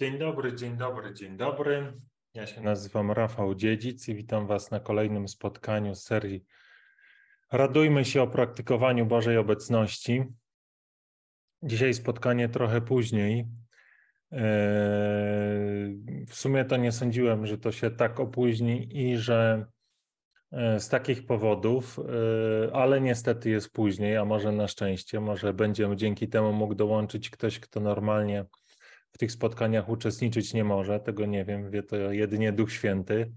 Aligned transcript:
Dzień 0.00 0.18
dobry, 0.18 0.54
dzień 0.54 0.76
dobry, 0.76 1.14
dzień 1.14 1.36
dobry. 1.36 1.92
Ja 2.34 2.46
się 2.46 2.60
nazywam 2.60 3.10
Rafał 3.10 3.54
Dziedzic 3.54 4.08
i 4.08 4.14
witam 4.14 4.46
Was 4.46 4.70
na 4.70 4.80
kolejnym 4.80 5.28
spotkaniu 5.28 5.94
serii 5.94 6.44
Radujmy 7.52 8.04
się 8.04 8.22
o 8.22 8.26
praktykowaniu 8.26 9.06
Bożej 9.06 9.36
Obecności. 9.36 10.24
Dzisiaj 11.62 11.94
spotkanie 11.94 12.48
trochę 12.48 12.80
później. 12.80 13.46
Eee, 14.32 14.40
w 16.28 16.34
sumie 16.34 16.64
to 16.64 16.76
nie 16.76 16.92
sądziłem, 16.92 17.46
że 17.46 17.58
to 17.58 17.72
się 17.72 17.90
tak 17.90 18.20
opóźni 18.20 18.98
i 18.98 19.16
że 19.16 19.66
e, 20.52 20.80
z 20.80 20.88
takich 20.88 21.26
powodów, 21.26 21.98
e, 21.98 22.02
ale 22.74 23.00
niestety 23.00 23.50
jest 23.50 23.72
później, 23.72 24.16
a 24.16 24.24
może 24.24 24.52
na 24.52 24.68
szczęście, 24.68 25.20
może 25.20 25.54
będzie 25.54 25.88
dzięki 25.96 26.28
temu 26.28 26.52
mógł 26.52 26.74
dołączyć 26.74 27.30
ktoś, 27.30 27.60
kto 27.60 27.80
normalnie 27.80 28.44
w 29.12 29.18
tych 29.18 29.32
spotkaniach 29.32 29.88
uczestniczyć 29.88 30.54
nie 30.54 30.64
może, 30.64 31.00
tego 31.00 31.26
nie 31.26 31.44
wiem, 31.44 31.70
wie 31.70 31.82
to 31.82 31.96
jedynie 31.96 32.52
Duch 32.52 32.72
Święty. 32.72 33.32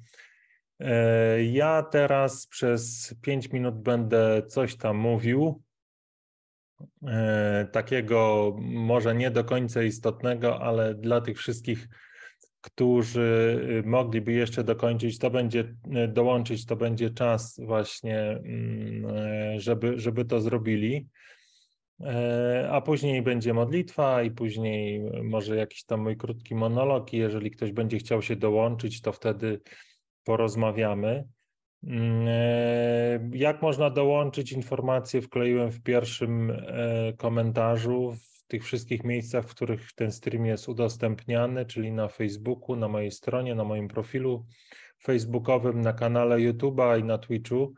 E, 0.79 1.43
ja 1.43 1.83
teraz 1.83 2.47
przez 2.47 3.13
pięć 3.21 3.51
minut 3.51 3.81
będę 3.81 4.41
coś 4.47 4.75
tam 4.75 4.97
mówił, 4.97 5.61
e, 7.07 7.67
takiego 7.71 8.51
może 8.59 9.15
nie 9.15 9.31
do 9.31 9.43
końca 9.43 9.83
istotnego, 9.83 10.61
ale 10.61 10.95
dla 10.95 11.21
tych 11.21 11.37
wszystkich, 11.37 11.87
którzy 12.61 13.61
mogliby 13.85 14.31
jeszcze 14.31 14.63
dokończyć, 14.63 15.19
to 15.19 15.29
będzie 15.29 15.75
dołączyć, 16.07 16.65
to 16.65 16.75
będzie 16.75 17.09
czas 17.09 17.59
właśnie, 17.63 18.19
mm, 18.19 19.05
e, 19.05 19.59
żeby, 19.59 19.99
żeby 19.99 20.25
to 20.25 20.41
zrobili. 20.41 21.07
E, 22.05 22.69
a 22.71 22.81
później 22.81 23.21
będzie 23.21 23.53
modlitwa 23.53 24.23
i 24.23 24.31
później 24.31 25.01
może 25.23 25.55
jakiś 25.55 25.83
tam 25.83 26.01
mój 26.01 26.17
krótki 26.17 26.55
monolog 26.55 27.13
i 27.13 27.17
jeżeli 27.17 27.51
ktoś 27.51 27.71
będzie 27.71 27.97
chciał 27.97 28.21
się 28.21 28.35
dołączyć, 28.35 29.01
to 29.01 29.11
wtedy 29.11 29.61
porozmawiamy. 30.23 31.27
Mm, 31.83 32.25
e, 32.27 33.29
jak 33.33 33.61
można 33.61 33.89
dołączyć 33.89 34.51
informacje 34.51 35.21
wkleiłem 35.21 35.71
w 35.71 35.81
pierwszym 35.81 36.51
e, 36.51 37.13
komentarzu 37.17 38.11
w 38.11 38.47
tych 38.47 38.63
wszystkich 38.63 39.03
miejscach, 39.03 39.45
w 39.45 39.55
których 39.55 39.93
ten 39.93 40.11
stream 40.11 40.45
jest 40.45 40.69
udostępniany, 40.69 41.65
czyli 41.65 41.91
na 41.91 42.07
Facebooku, 42.07 42.75
na 42.75 42.87
mojej 42.87 43.11
stronie, 43.11 43.55
na 43.55 43.63
moim 43.63 43.87
profilu 43.87 44.45
facebookowym, 45.03 45.81
na 45.81 45.93
kanale 45.93 46.35
YouTube'a 46.37 46.99
i 46.99 47.03
na 47.03 47.17
Twitchu. 47.17 47.73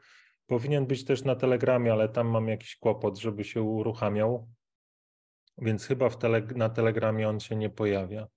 Powinien 0.48 0.86
być 0.86 1.06
też 1.06 1.24
na 1.24 1.36
Telegramie, 1.36 1.94
ale 1.94 2.10
tam 2.10 2.28
mam 2.28 2.48
jakiś 2.48 2.76
kłopot, 2.76 3.18
żeby 3.18 3.44
się 3.44 3.62
uruchamiał, 3.62 4.48
więc 5.58 5.86
chyba 5.86 6.10
tele, 6.10 6.42
na 6.56 6.70
Telegramie 6.70 7.30
on 7.30 7.40
się 7.40 7.56
nie 7.56 7.70
pojawia. 7.70 8.28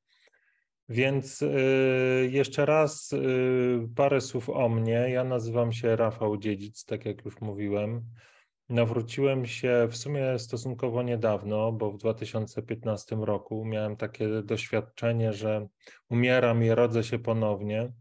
Więc 0.88 1.42
y, 1.42 2.28
jeszcze 2.32 2.66
raz 2.66 3.12
y, 3.12 3.88
parę 3.96 4.20
słów 4.20 4.50
o 4.50 4.68
mnie. 4.68 5.10
Ja 5.10 5.24
nazywam 5.24 5.72
się 5.72 5.96
Rafał 5.96 6.36
Dziedzic, 6.36 6.84
tak 6.84 7.04
jak 7.04 7.24
już 7.24 7.40
mówiłem. 7.40 8.04
Nawróciłem 8.68 9.46
się 9.46 9.88
w 9.90 9.96
sumie 9.96 10.38
stosunkowo 10.38 11.02
niedawno, 11.02 11.72
bo 11.72 11.90
w 11.92 11.98
2015 11.98 13.16
roku 13.16 13.64
miałem 13.64 13.96
takie 13.96 14.42
doświadczenie, 14.42 15.32
że 15.32 15.68
umieram 16.10 16.64
i 16.64 16.70
rodzę 16.70 17.04
się 17.04 17.18
ponownie 17.18 17.92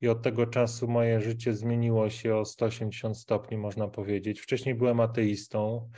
i 0.00 0.08
od 0.08 0.22
tego 0.22 0.46
czasu 0.46 0.88
moje 0.88 1.20
życie 1.20 1.54
zmieniło 1.54 2.10
się 2.10 2.36
o 2.36 2.44
180 2.44 3.18
stopni, 3.18 3.58
można 3.58 3.88
powiedzieć. 3.88 4.40
Wcześniej 4.40 4.74
byłem 4.74 5.00
ateistą, 5.00 5.90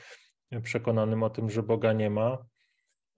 przekonanym 0.62 1.22
o 1.22 1.30
tym, 1.30 1.50
że 1.50 1.62
Boga 1.62 1.92
nie 1.92 2.10
ma, 2.10 2.38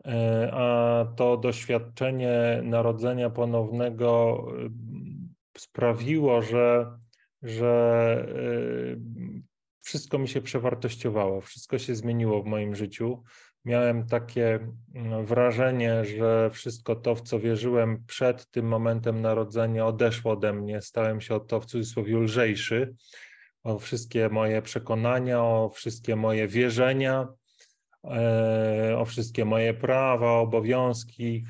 e, 0.04 0.50
a 0.52 1.04
to 1.16 1.36
doświadczenie 1.36 2.60
narodzenia 2.64 3.30
ponownego 3.30 4.42
e, 4.48 4.68
sprawiło, 5.58 6.42
że, 6.42 6.96
że 7.42 8.26
e, 8.28 8.96
wszystko 9.80 10.18
mi 10.18 10.28
się 10.28 10.40
przewartościowało, 10.40 11.40
wszystko 11.40 11.78
się 11.78 11.94
zmieniło 11.94 12.42
w 12.42 12.46
moim 12.46 12.74
życiu 12.74 13.22
miałem 13.64 14.06
takie 14.06 14.68
mm, 14.94 15.26
wrażenie, 15.26 16.04
że 16.04 16.50
wszystko 16.52 16.96
to, 16.96 17.14
w 17.14 17.22
co 17.22 17.40
wierzyłem 17.40 18.04
przed 18.06 18.50
tym 18.50 18.66
momentem 18.66 19.20
narodzenia, 19.20 19.86
odeszło 19.86 20.32
ode 20.32 20.52
mnie. 20.52 20.82
Stałem 20.82 21.20
się 21.20 21.34
o 21.34 21.40
to 21.40 21.60
w 21.60 21.66
cudzysłowie 21.66 22.16
lżejszy. 22.16 22.94
O 23.62 23.78
wszystkie 23.78 24.28
moje 24.28 24.62
przekonania, 24.62 25.42
o 25.42 25.70
wszystkie 25.74 26.16
moje 26.16 26.48
wierzenia, 26.48 27.28
e, 28.04 28.98
o 28.98 29.04
wszystkie 29.04 29.44
moje 29.44 29.74
prawa, 29.74 30.32
obowiązki. 30.32 31.44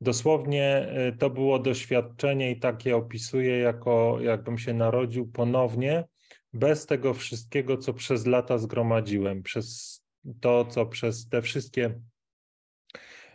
Dosłownie 0.00 0.64
e, 0.64 1.12
to 1.12 1.30
było 1.30 1.58
doświadczenie 1.58 2.50
i 2.50 2.60
takie 2.60 2.96
opisuję, 2.96 3.58
jako 3.58 4.18
jakbym 4.20 4.58
się 4.58 4.74
narodził 4.74 5.26
ponownie, 5.26 6.04
bez 6.52 6.86
tego 6.86 7.14
wszystkiego, 7.14 7.76
co 7.76 7.94
przez 7.94 8.26
lata 8.26 8.58
zgromadziłem, 8.58 9.42
przez 9.42 10.00
to, 10.40 10.64
co 10.64 10.86
przez 10.86 11.28
te 11.28 11.42
wszystkie 11.42 12.00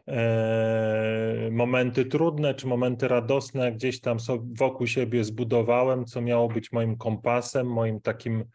e, 0.08 1.50
momenty 1.52 2.06
trudne 2.06 2.54
czy 2.54 2.68
momenty 2.68 3.08
radosne 3.08 3.72
gdzieś 3.72 4.02
tam 4.02 4.18
wokół 4.54 4.88
siebie 4.88 5.24
zbudowałem, 5.24 6.06
co 6.06 6.22
miało 6.22 6.48
być 6.48 6.72
moim 6.72 6.98
kompasem, 6.98 7.68
moim 7.68 8.02
takim 8.02 8.46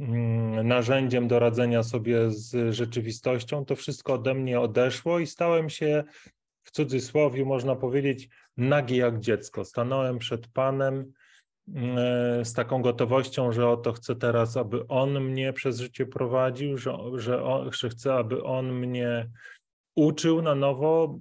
mm, 0.00 0.68
narzędziem 0.68 1.28
do 1.28 1.38
radzenia 1.38 1.82
sobie 1.82 2.30
z 2.30 2.74
rzeczywistością, 2.74 3.64
to 3.64 3.76
wszystko 3.76 4.14
ode 4.14 4.34
mnie 4.34 4.60
odeszło 4.60 5.18
i 5.18 5.26
stałem 5.26 5.70
się 5.70 6.04
w 6.62 6.70
cudzysłowie, 6.70 7.44
można 7.44 7.76
powiedzieć, 7.76 8.28
nagi 8.56 8.96
jak 8.96 9.20
dziecko. 9.20 9.64
Stanąłem 9.64 10.18
przed 10.18 10.48
Panem 10.48 11.12
z 12.42 12.52
taką 12.52 12.82
gotowością, 12.82 13.52
że 13.52 13.68
oto 13.68 13.92
chcę 13.92 14.16
teraz, 14.16 14.56
aby 14.56 14.88
On 14.88 15.20
mnie 15.20 15.52
przez 15.52 15.80
życie 15.80 16.06
prowadził, 16.06 16.78
że, 16.78 16.96
że, 17.14 17.42
że 17.70 17.88
chcę, 17.88 18.14
aby 18.14 18.44
On 18.44 18.72
mnie 18.72 19.30
uczył 19.94 20.42
na 20.42 20.54
nowo, 20.54 21.18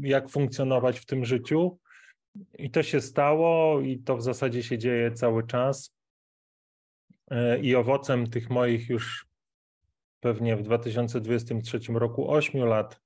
jak 0.00 0.28
funkcjonować 0.28 1.00
w 1.00 1.06
tym 1.06 1.24
życiu. 1.24 1.78
I 2.58 2.70
to 2.70 2.82
się 2.82 3.00
stało, 3.00 3.80
i 3.80 3.98
to 3.98 4.16
w 4.16 4.22
zasadzie 4.22 4.62
się 4.62 4.78
dzieje 4.78 5.12
cały 5.12 5.46
czas. 5.46 5.94
E, 7.30 7.58
I 7.58 7.76
owocem 7.76 8.30
tych 8.30 8.50
moich 8.50 8.88
już 8.88 9.26
pewnie 10.20 10.56
w 10.56 10.62
2023 10.62 11.78
roku 11.98 12.30
ośmiu 12.30 12.66
lat, 12.66 13.00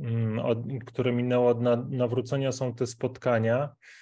mm, 0.00 0.78
które 0.86 1.12
minęło 1.12 1.50
od 1.50 1.60
nawrócenia, 1.90 2.52
są 2.52 2.74
te 2.74 2.86
spotkania 2.86 3.68
E, 3.68 4.01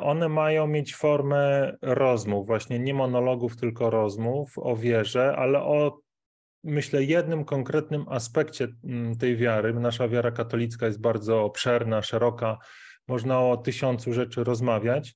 one 0.00 0.28
mają 0.28 0.66
mieć 0.66 0.96
formę 0.96 1.72
rozmów, 1.82 2.46
właśnie 2.46 2.78
nie 2.78 2.94
monologów, 2.94 3.56
tylko 3.56 3.90
rozmów 3.90 4.52
o 4.56 4.76
wierze, 4.76 5.36
ale 5.36 5.62
o 5.62 6.00
myślę 6.64 7.04
jednym 7.04 7.44
konkretnym 7.44 8.04
aspekcie 8.08 8.68
mm, 8.84 9.18
tej 9.18 9.36
wiary. 9.36 9.74
Nasza 9.74 10.08
wiara 10.08 10.30
katolicka 10.30 10.86
jest 10.86 11.00
bardzo 11.00 11.44
obszerna, 11.44 12.02
szeroka, 12.02 12.58
można 13.08 13.40
o 13.40 13.56
tysiącu 13.56 14.12
rzeczy 14.12 14.44
rozmawiać. 14.44 15.14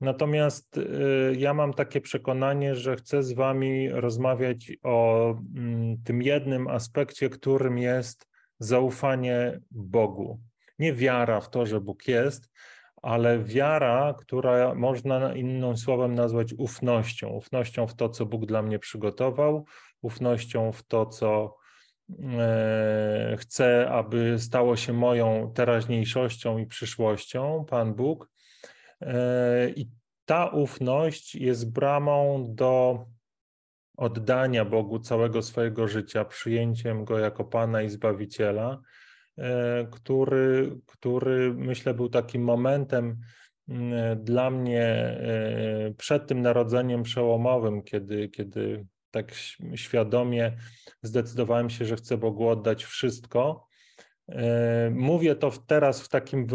Natomiast 0.00 0.76
y, 0.76 1.36
ja 1.38 1.54
mam 1.54 1.74
takie 1.74 2.00
przekonanie, 2.00 2.74
że 2.74 2.96
chcę 2.96 3.22
z 3.22 3.32
Wami 3.32 3.88
rozmawiać 3.90 4.72
o 4.82 5.30
mm, 5.56 6.02
tym 6.04 6.22
jednym 6.22 6.68
aspekcie, 6.68 7.30
którym 7.30 7.78
jest 7.78 8.26
zaufanie 8.58 9.60
Bogu. 9.70 10.40
Nie 10.78 10.92
wiara 10.92 11.40
w 11.40 11.50
to, 11.50 11.66
że 11.66 11.80
Bóg 11.80 12.08
jest, 12.08 12.50
ale 13.06 13.38
wiara, 13.38 14.14
która 14.18 14.74
można 14.74 15.34
innym 15.34 15.76
słowem 15.76 16.14
nazwać 16.14 16.54
ufnością, 16.58 17.28
ufnością 17.28 17.86
w 17.86 17.94
to, 17.94 18.08
co 18.08 18.26
Bóg 18.26 18.46
dla 18.46 18.62
mnie 18.62 18.78
przygotował, 18.78 19.64
ufnością 20.02 20.72
w 20.72 20.82
to, 20.82 21.06
co 21.06 21.56
e, 22.38 23.36
chcę, 23.38 23.90
aby 23.90 24.38
stało 24.38 24.76
się 24.76 24.92
moją 24.92 25.52
teraźniejszością 25.54 26.58
i 26.58 26.66
przyszłością, 26.66 27.64
Pan 27.68 27.94
Bóg. 27.94 28.28
E, 29.00 29.70
I 29.70 29.90
ta 30.24 30.46
ufność 30.46 31.34
jest 31.34 31.72
bramą 31.72 32.46
do 32.48 33.04
oddania 33.96 34.64
Bogu 34.64 34.98
całego 34.98 35.42
swojego 35.42 35.88
życia, 35.88 36.24
przyjęciem 36.24 37.04
Go 37.04 37.18
jako 37.18 37.44
Pana 37.44 37.82
i 37.82 37.88
Zbawiciela. 37.88 38.80
E, 39.38 39.86
który, 39.90 40.76
który 40.86 41.54
myślę 41.54 41.94
był 41.94 42.08
takim 42.08 42.42
momentem 42.42 43.16
dla 44.16 44.50
mnie 44.50 44.82
e, 44.82 45.94
przed 45.98 46.26
tym 46.26 46.42
narodzeniem 46.42 47.02
przełomowym, 47.02 47.82
kiedy, 47.82 48.28
kiedy 48.28 48.86
tak 49.10 49.34
świadomie 49.74 50.56
zdecydowałem 51.02 51.70
się, 51.70 51.84
że 51.84 51.96
chcę 51.96 52.18
Bogu 52.18 52.48
oddać 52.48 52.84
wszystko. 52.84 53.66
E, 54.28 54.90
mówię 54.90 55.36
to 55.36 55.52
teraz 55.66 56.02
w 56.02 56.08
takim, 56.08 56.46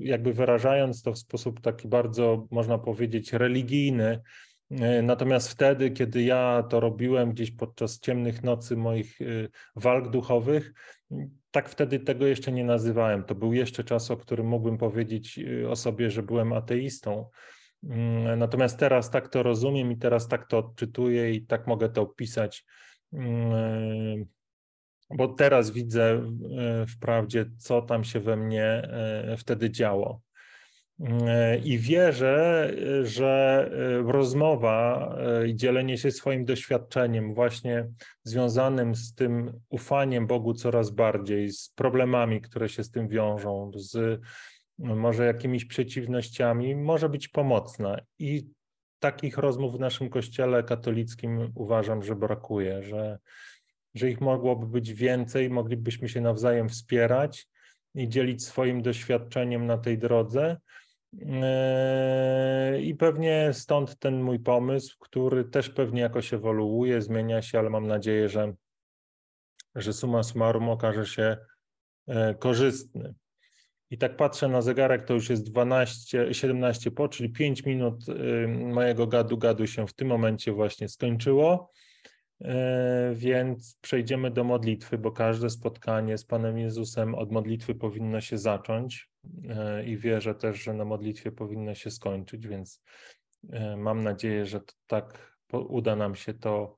jakby 0.00 0.32
wyrażając 0.32 1.02
to 1.02 1.12
w 1.12 1.18
sposób 1.18 1.60
taki 1.60 1.88
bardzo, 1.88 2.46
można 2.50 2.78
powiedzieć, 2.78 3.32
religijny. 3.32 4.20
Natomiast 5.02 5.48
wtedy, 5.48 5.90
kiedy 5.90 6.22
ja 6.22 6.62
to 6.70 6.80
robiłem 6.80 7.32
gdzieś 7.32 7.50
podczas 7.50 8.00
ciemnych 8.00 8.42
nocy 8.42 8.76
moich 8.76 9.18
walk 9.76 10.10
duchowych, 10.10 10.72
tak 11.52 11.68
wtedy 11.68 12.00
tego 12.00 12.26
jeszcze 12.26 12.52
nie 12.52 12.64
nazywałem. 12.64 13.24
To 13.24 13.34
był 13.34 13.52
jeszcze 13.52 13.84
czas, 13.84 14.10
o 14.10 14.16
którym 14.16 14.46
mógłbym 14.46 14.78
powiedzieć 14.78 15.38
y, 15.38 15.70
o 15.70 15.76
sobie, 15.76 16.10
że 16.10 16.22
byłem 16.22 16.52
ateistą. 16.52 17.30
Mm, 17.84 18.38
natomiast 18.38 18.78
teraz 18.78 19.10
tak 19.10 19.28
to 19.28 19.42
rozumiem 19.42 19.92
i 19.92 19.96
teraz 19.96 20.28
tak 20.28 20.46
to 20.46 20.58
odczytuję 20.58 21.30
i 21.34 21.46
tak 21.46 21.66
mogę 21.66 21.88
to 21.88 22.02
opisać, 22.02 22.64
mm, 23.12 24.26
bo 25.10 25.28
teraz 25.28 25.70
widzę 25.70 26.22
wprawdzie, 26.88 27.46
co 27.58 27.82
tam 27.82 28.04
się 28.04 28.20
we 28.20 28.36
mnie 28.36 28.88
wtedy 29.36 29.70
działo. 29.70 30.20
E, 31.02 31.58
I 31.58 31.78
wierzę, 31.78 32.70
że 33.02 33.70
e, 33.72 34.12
rozmowa 34.12 35.14
e, 35.18 35.48
i 35.48 35.56
dzielenie 35.56 35.98
się 35.98 36.10
swoim 36.10 36.44
doświadczeniem, 36.44 37.34
właśnie 37.34 37.88
związanym 38.24 38.94
z 38.94 39.14
tym 39.14 39.60
ufaniem 39.68 40.26
Bogu 40.26 40.54
coraz 40.54 40.90
bardziej, 40.90 41.52
z 41.52 41.68
problemami, 41.68 42.40
które 42.40 42.68
się 42.68 42.84
z 42.84 42.90
tym 42.90 43.08
wiążą, 43.08 43.70
z 43.74 44.20
może 44.78 45.26
jakimiś 45.26 45.64
przeciwnościami, 45.64 46.76
może 46.76 47.08
być 47.08 47.28
pomocna. 47.28 47.98
I 48.18 48.46
takich 48.98 49.38
rozmów 49.38 49.76
w 49.76 49.80
naszym 49.80 50.10
kościele 50.10 50.62
katolickim 50.62 51.52
uważam, 51.54 52.02
że 52.02 52.16
brakuje, 52.16 52.82
że, 52.82 53.18
że 53.94 54.10
ich 54.10 54.20
mogłoby 54.20 54.66
być 54.66 54.92
więcej, 54.92 55.50
moglibyśmy 55.50 56.08
się 56.08 56.20
nawzajem 56.20 56.68
wspierać 56.68 57.48
i 57.94 58.08
dzielić 58.08 58.44
swoim 58.44 58.82
doświadczeniem 58.82 59.66
na 59.66 59.78
tej 59.78 59.98
drodze. 59.98 60.56
Eee, 61.20 62.88
I 62.88 62.94
pewnie 62.94 63.50
stąd 63.52 63.98
ten 63.98 64.22
mój 64.22 64.38
pomysł, 64.40 64.96
który 65.00 65.44
też 65.44 65.70
pewnie 65.70 66.00
jakoś 66.00 66.34
ewoluuje, 66.34 67.02
zmienia 67.02 67.42
się, 67.42 67.58
ale 67.58 67.70
mam 67.70 67.86
nadzieję, 67.86 68.28
że, 68.28 68.54
że 69.74 69.92
summa 69.92 70.22
summarum 70.22 70.68
okaże 70.68 71.06
się 71.06 71.36
e, 72.06 72.34
korzystny. 72.34 73.14
I 73.92 73.98
tak 73.98 74.16
patrzę 74.16 74.48
na 74.48 74.62
zegarek, 74.62 75.04
to 75.04 75.14
już 75.14 75.30
jest 75.30 75.50
12, 75.50 76.34
17 76.34 76.90
po, 76.90 77.08
czyli 77.08 77.30
5 77.30 77.64
minut 77.64 78.08
y, 78.08 78.48
mojego 78.48 79.06
gadu-gadu 79.06 79.66
się 79.66 79.86
w 79.86 79.92
tym 79.92 80.08
momencie 80.08 80.52
właśnie 80.52 80.88
skończyło. 80.88 81.70
E, 82.44 83.12
więc 83.14 83.78
przejdziemy 83.80 84.30
do 84.30 84.44
modlitwy, 84.44 84.98
bo 84.98 85.12
każde 85.12 85.50
spotkanie 85.50 86.18
z 86.18 86.24
Panem 86.24 86.58
Jezusem 86.58 87.14
od 87.14 87.32
modlitwy 87.32 87.74
powinno 87.74 88.20
się 88.20 88.38
zacząć 88.38 89.10
e, 89.48 89.84
i 89.84 89.96
wierzę 89.96 90.34
też, 90.34 90.62
że 90.62 90.74
na 90.74 90.84
modlitwie 90.84 91.32
powinno 91.32 91.74
się 91.74 91.90
skończyć, 91.90 92.46
więc 92.46 92.82
e, 93.50 93.76
mam 93.76 94.02
nadzieję, 94.02 94.46
że 94.46 94.60
tak 94.86 95.38
uda 95.52 95.96
nam 95.96 96.14
się 96.14 96.34
to 96.34 96.76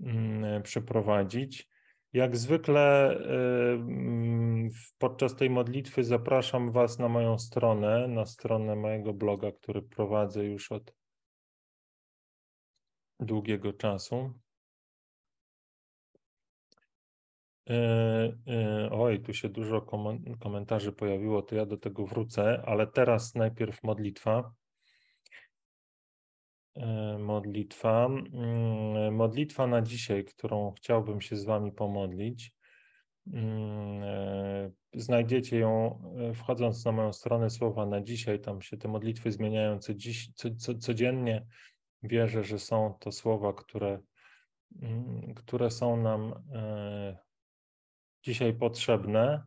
mm, 0.00 0.62
przeprowadzić. 0.62 1.68
Jak 2.12 2.36
zwykle 2.36 3.16
mm, 3.18 4.70
podczas 4.98 5.36
tej 5.36 5.50
modlitwy 5.50 6.04
zapraszam 6.04 6.70
Was 6.70 6.98
na 6.98 7.08
moją 7.08 7.38
stronę, 7.38 8.08
na 8.08 8.26
stronę 8.26 8.76
mojego 8.76 9.14
bloga, 9.14 9.52
który 9.52 9.82
prowadzę 9.82 10.44
już 10.44 10.72
od 10.72 10.94
długiego 13.20 13.72
czasu. 13.72 14.16
E, 14.16 14.20
e, 14.20 14.32
oj, 18.90 19.20
tu 19.22 19.34
się 19.34 19.48
dużo 19.48 19.86
komentarzy 20.40 20.92
pojawiło, 20.92 21.42
to 21.42 21.54
ja 21.54 21.66
do 21.66 21.76
tego 21.76 22.06
wrócę, 22.06 22.62
ale 22.66 22.86
teraz 22.86 23.34
najpierw 23.34 23.82
modlitwa. 23.82 24.54
E, 26.76 27.18
modlitwa. 27.18 28.06
Mm, 28.06 29.14
modlitwa 29.14 29.66
na 29.66 29.82
dzisiaj, 29.82 30.24
którą 30.24 30.72
chciałbym 30.72 31.20
się 31.20 31.36
z 31.36 31.44
Wami 31.44 31.72
pomodlić. 31.72 32.52
Mm, 33.32 34.72
znajdziecie 34.94 35.58
ją 35.58 36.02
wchodząc 36.34 36.84
na 36.84 36.92
moją 36.92 37.12
stronę 37.12 37.50
słowa 37.50 37.86
na 37.86 38.00
dzisiaj. 38.00 38.40
Tam 38.40 38.62
się 38.62 38.76
te 38.76 38.88
modlitwy 38.88 39.32
zmieniają 39.32 39.78
co 39.78 39.94
dziś, 39.94 40.32
co, 40.34 40.48
co, 40.54 40.74
codziennie. 40.74 41.46
Wierzę, 42.02 42.44
że 42.44 42.58
są 42.58 42.94
to 43.00 43.12
słowa, 43.12 43.52
które, 43.52 44.00
mm, 44.82 45.34
które 45.34 45.70
są 45.70 45.96
nam 45.96 46.34
dzisiaj 48.24 48.54
potrzebne. 48.54 49.42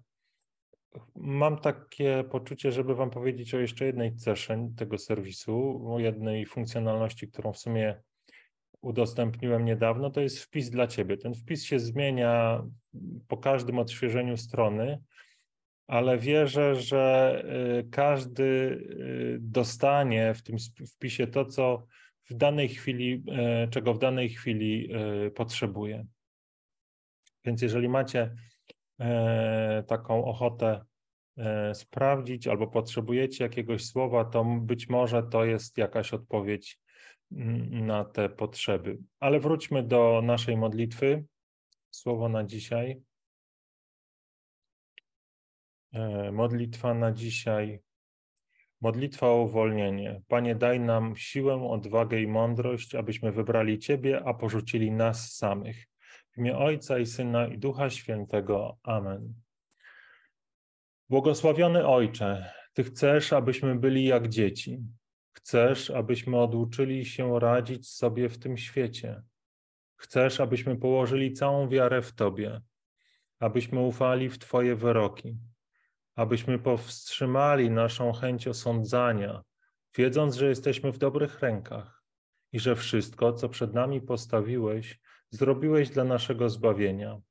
Mam 1.15 1.57
takie 1.57 2.23
poczucie, 2.31 2.71
żeby 2.71 2.95
Wam 2.95 3.09
powiedzieć 3.09 3.53
o 3.53 3.59
jeszcze 3.59 3.85
jednej 3.85 4.15
cesze 4.15 4.69
tego 4.77 4.97
serwisu, 4.97 5.83
o 5.93 5.99
jednej 5.99 6.45
funkcjonalności, 6.45 7.27
którą 7.27 7.53
w 7.53 7.57
sumie 7.57 8.01
udostępniłem 8.81 9.65
niedawno, 9.65 10.09
to 10.09 10.21
jest 10.21 10.39
wpis 10.39 10.69
dla 10.69 10.87
Ciebie. 10.87 11.17
Ten 11.17 11.33
wpis 11.33 11.63
się 11.63 11.79
zmienia 11.79 12.63
po 13.27 13.37
każdym 13.37 13.79
odświeżeniu 13.79 14.37
strony, 14.37 14.99
ale 15.87 16.17
wierzę, 16.17 16.75
że 16.75 17.43
y, 17.79 17.89
każdy 17.89 18.43
y, 18.43 19.37
dostanie 19.41 20.33
w 20.33 20.43
tym 20.43 20.55
wpisie 20.95 21.27
to, 21.27 21.45
co 21.45 21.85
w 22.29 22.33
danej 22.33 22.69
chwili, 22.69 23.23
y, 23.63 23.67
czego 23.69 23.93
w 23.93 23.99
danej 23.99 24.29
chwili 24.29 24.89
potrzebuje. 25.35 26.05
Więc 27.45 27.61
jeżeli 27.61 27.89
macie 27.89 28.35
taką 29.87 30.25
ochotę 30.25 30.85
e, 31.37 31.75
sprawdzić, 31.75 32.47
albo 32.47 32.67
potrzebujecie 32.67 33.43
jakiegoś 33.43 33.85
słowa, 33.85 34.25
to 34.25 34.45
być 34.61 34.89
może 34.89 35.23
to 35.23 35.45
jest 35.45 35.77
jakaś 35.77 36.13
odpowiedź 36.13 36.79
na 37.71 38.05
te 38.05 38.29
potrzeby. 38.29 38.97
Ale 39.19 39.39
wróćmy 39.39 39.83
do 39.83 40.21
naszej 40.23 40.57
modlitwy. 40.57 41.25
Słowo 41.91 42.29
na 42.29 42.43
dzisiaj. 42.43 43.01
E, 45.93 46.31
modlitwa 46.31 46.93
na 46.93 47.11
dzisiaj. 47.11 47.79
Modlitwa 48.81 49.27
o 49.27 49.41
uwolnienie. 49.41 50.21
Panie, 50.27 50.55
daj 50.55 50.79
nam 50.79 51.15
siłę, 51.15 51.69
odwagę 51.69 52.21
i 52.21 52.27
mądrość, 52.27 52.95
abyśmy 52.95 53.31
wybrali 53.31 53.79
Ciebie, 53.79 54.21
a 54.25 54.33
porzucili 54.33 54.91
nas 54.91 55.35
samych. 55.35 55.87
W 56.37 56.39
imię 56.39 56.57
Ojca 56.57 56.99
i 56.99 57.05
Syna 57.05 57.47
i 57.47 57.57
Ducha 57.57 57.89
Świętego. 57.89 58.77
Amen. 58.83 59.33
Błogosławiony 61.09 61.87
Ojcze, 61.87 62.53
Ty 62.73 62.83
chcesz, 62.83 63.33
abyśmy 63.33 63.75
byli 63.75 64.05
jak 64.05 64.27
dzieci. 64.27 64.79
Chcesz, 65.33 65.89
abyśmy 65.89 66.39
oduczyli 66.39 67.05
się 67.05 67.39
radzić 67.39 67.89
sobie 67.89 68.29
w 68.29 68.39
tym 68.39 68.57
świecie. 68.57 69.21
Chcesz, 69.95 70.39
abyśmy 70.39 70.75
położyli 70.75 71.33
całą 71.33 71.69
wiarę 71.69 72.01
w 72.01 72.13
Tobie, 72.13 72.61
abyśmy 73.39 73.79
ufali 73.79 74.29
w 74.29 74.39
Twoje 74.39 74.75
wyroki, 74.75 75.37
abyśmy 76.15 76.59
powstrzymali 76.59 77.69
naszą 77.69 78.13
chęć 78.13 78.47
osądzania, 78.47 79.43
wiedząc, 79.97 80.35
że 80.35 80.49
jesteśmy 80.49 80.91
w 80.91 80.97
dobrych 80.97 81.39
rękach 81.39 82.03
i 82.51 82.59
że 82.59 82.75
wszystko, 82.75 83.33
co 83.33 83.49
przed 83.49 83.73
nami 83.73 84.01
postawiłeś, 84.01 84.99
zrobiłeś 85.29 85.89
dla 85.89 86.03
naszego 86.03 86.49
zbawienia. 86.49 87.21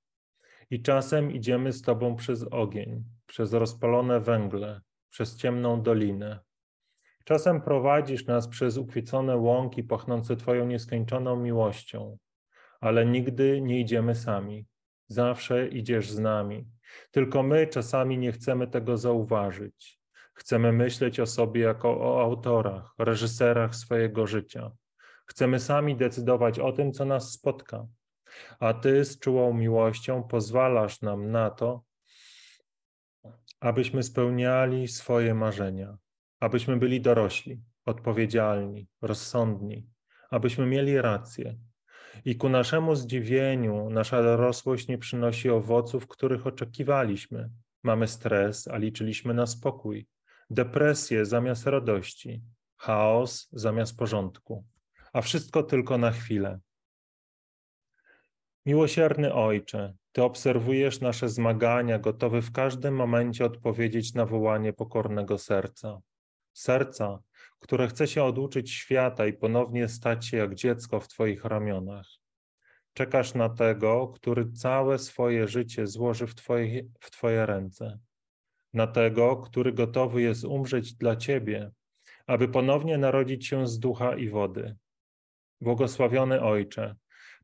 I 0.70 0.82
czasem 0.82 1.32
idziemy 1.32 1.72
z 1.72 1.82
Tobą 1.82 2.16
przez 2.16 2.46
ogień, 2.50 3.04
przez 3.26 3.52
rozpalone 3.52 4.20
węgle, 4.20 4.80
przez 5.10 5.36
ciemną 5.36 5.82
dolinę. 5.82 6.40
Czasem 7.24 7.60
prowadzisz 7.60 8.26
nas 8.26 8.48
przez 8.48 8.76
ukwiecone 8.76 9.36
łąki 9.36 9.84
pachnące 9.84 10.36
Twoją 10.36 10.66
nieskończoną 10.66 11.36
miłością, 11.36 12.18
ale 12.80 13.06
nigdy 13.06 13.60
nie 13.60 13.80
idziemy 13.80 14.14
sami. 14.14 14.66
Zawsze 15.08 15.68
idziesz 15.68 16.10
z 16.10 16.18
nami. 16.18 16.68
Tylko 17.10 17.42
my 17.42 17.66
czasami 17.66 18.18
nie 18.18 18.32
chcemy 18.32 18.66
tego 18.66 18.96
zauważyć. 18.96 20.00
Chcemy 20.34 20.72
myśleć 20.72 21.20
o 21.20 21.26
sobie 21.26 21.60
jako 21.60 21.88
o 22.00 22.22
autorach, 22.22 22.94
reżyserach 22.98 23.74
swojego 23.74 24.26
życia. 24.26 24.70
Chcemy 25.26 25.60
sami 25.60 25.96
decydować 25.96 26.58
o 26.58 26.72
tym, 26.72 26.92
co 26.92 27.04
nas 27.04 27.32
spotka. 27.32 27.86
A 28.60 28.74
Ty 28.74 29.04
z 29.04 29.18
czułą 29.18 29.54
miłością 29.54 30.22
pozwalasz 30.22 31.02
nam 31.02 31.30
na 31.30 31.50
to, 31.50 31.82
abyśmy 33.60 34.02
spełniali 34.02 34.88
swoje 34.88 35.34
marzenia, 35.34 35.96
abyśmy 36.40 36.76
byli 36.76 37.00
dorośli, 37.00 37.60
odpowiedzialni, 37.84 38.88
rozsądni, 39.02 39.86
abyśmy 40.30 40.66
mieli 40.66 41.00
rację. 41.00 41.58
I 42.24 42.36
ku 42.36 42.48
naszemu 42.48 42.94
zdziwieniu 42.94 43.90
nasza 43.90 44.22
dorosłość 44.22 44.88
nie 44.88 44.98
przynosi 44.98 45.50
owoców, 45.50 46.06
których 46.06 46.46
oczekiwaliśmy. 46.46 47.50
Mamy 47.82 48.08
stres, 48.08 48.68
a 48.68 48.76
liczyliśmy 48.76 49.34
na 49.34 49.46
spokój, 49.46 50.06
depresję 50.50 51.24
zamiast 51.24 51.66
radości, 51.66 52.42
chaos 52.76 53.48
zamiast 53.52 53.96
porządku 53.96 54.64
a 55.16 55.20
wszystko 55.20 55.62
tylko 55.62 55.98
na 55.98 56.10
chwilę. 56.10 56.60
Miłosierny 58.66 59.34
Ojcze, 59.34 59.94
Ty 60.12 60.22
obserwujesz 60.22 61.00
nasze 61.00 61.28
zmagania, 61.28 61.98
gotowy 61.98 62.42
w 62.42 62.52
każdym 62.52 62.94
momencie 62.94 63.44
odpowiedzieć 63.44 64.14
na 64.14 64.26
wołanie 64.26 64.72
pokornego 64.72 65.38
serca. 65.38 66.00
Serca, 66.52 67.18
które 67.58 67.88
chce 67.88 68.06
się 68.06 68.24
oduczyć 68.24 68.70
świata 68.70 69.26
i 69.26 69.32
ponownie 69.32 69.88
stać 69.88 70.26
się 70.26 70.36
jak 70.36 70.54
dziecko 70.54 71.00
w 71.00 71.08
Twoich 71.08 71.44
ramionach. 71.44 72.06
czekasz 72.92 73.34
na 73.34 73.48
tego, 73.48 74.08
który 74.08 74.52
całe 74.52 74.98
swoje 74.98 75.48
życie 75.48 75.86
złoży 75.86 76.26
w 76.26 76.34
twoje, 76.34 76.82
w 77.00 77.10
twoje 77.10 77.46
ręce. 77.46 77.98
Na 78.72 78.86
tego, 78.86 79.36
który 79.36 79.72
gotowy 79.72 80.22
jest 80.22 80.44
umrzeć 80.44 80.94
dla 80.94 81.16
ciebie, 81.16 81.70
aby 82.26 82.48
ponownie 82.48 82.98
narodzić 82.98 83.46
się 83.46 83.66
z 83.66 83.78
ducha 83.78 84.16
i 84.16 84.28
wody. 84.28 84.76
Błogosławiony 85.60 86.42
Ojcze, 86.42 86.96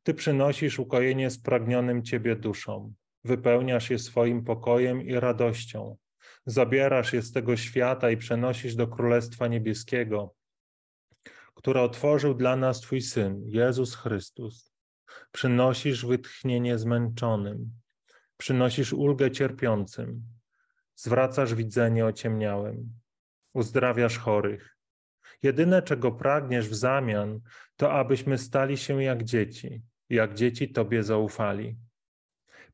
Ty 0.03 0.15
przynosisz 0.15 0.79
ukojenie 0.79 1.31
spragnionym 1.31 2.03
Ciebie 2.03 2.37
duszom, 2.37 2.95
wypełniasz 3.25 3.91
je 3.91 3.99
swoim 3.99 4.45
pokojem 4.45 5.03
i 5.03 5.15
radością, 5.15 5.97
zabierasz 6.47 7.13
je 7.13 7.23
z 7.23 7.33
tego 7.33 7.57
świata 7.57 8.11
i 8.11 8.17
przenosisz 8.17 8.75
do 8.75 8.89
Królestwa 8.89 9.47
Niebieskiego, 9.47 10.35
które 11.55 11.83
otworzył 11.83 12.35
dla 12.35 12.57
nas 12.57 12.81
Twój 12.81 13.01
Syn, 13.01 13.43
Jezus 13.47 13.95
Chrystus. 13.95 14.73
Przynosisz 15.33 16.07
wytchnienie 16.07 16.79
zmęczonym, 16.79 17.71
przynosisz 18.37 18.93
ulgę 18.93 19.31
cierpiącym, 19.31 20.23
zwracasz 20.95 21.55
widzenie 21.55 22.07
ociemniałym, 22.07 23.01
uzdrawiasz 23.55 24.19
chorych. 24.19 24.77
Jedyne, 25.43 25.83
czego 25.83 26.13
pragniesz 26.13 26.69
w 26.69 26.75
zamian, 26.75 27.41
to 27.77 27.93
abyśmy 27.93 28.39
stali 28.39 28.77
się 28.77 29.03
jak 29.03 29.25
dzieci, 29.25 29.83
jak 30.11 30.35
dzieci 30.35 30.73
Tobie 30.73 31.03
zaufali. 31.03 31.77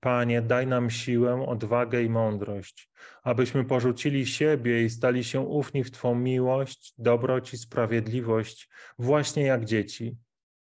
Panie, 0.00 0.42
daj 0.42 0.66
nam 0.66 0.90
siłę, 0.90 1.46
odwagę 1.48 2.02
i 2.02 2.10
mądrość, 2.10 2.90
abyśmy 3.22 3.64
porzucili 3.64 4.26
siebie 4.26 4.84
i 4.84 4.90
stali 4.90 5.24
się 5.24 5.40
ufni 5.40 5.84
w 5.84 5.90
Twą 5.90 6.14
miłość, 6.14 6.94
dobroć 6.98 7.54
i 7.54 7.58
sprawiedliwość, 7.58 8.68
właśnie 8.98 9.42
jak 9.42 9.64
dzieci, 9.64 10.16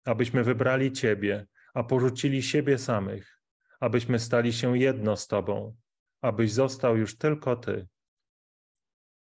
abyśmy 0.05 0.43
wybrali 0.43 0.91
Ciebie, 0.91 1.45
a 1.73 1.83
porzucili 1.83 2.43
siebie 2.43 2.77
samych, 2.77 3.41
abyśmy 3.79 4.19
stali 4.19 4.53
się 4.53 4.77
jedno 4.77 5.17
z 5.17 5.27
Tobą, 5.27 5.75
abyś 6.21 6.51
został 6.51 6.97
już 6.97 7.17
tylko 7.17 7.55
Ty. 7.55 7.87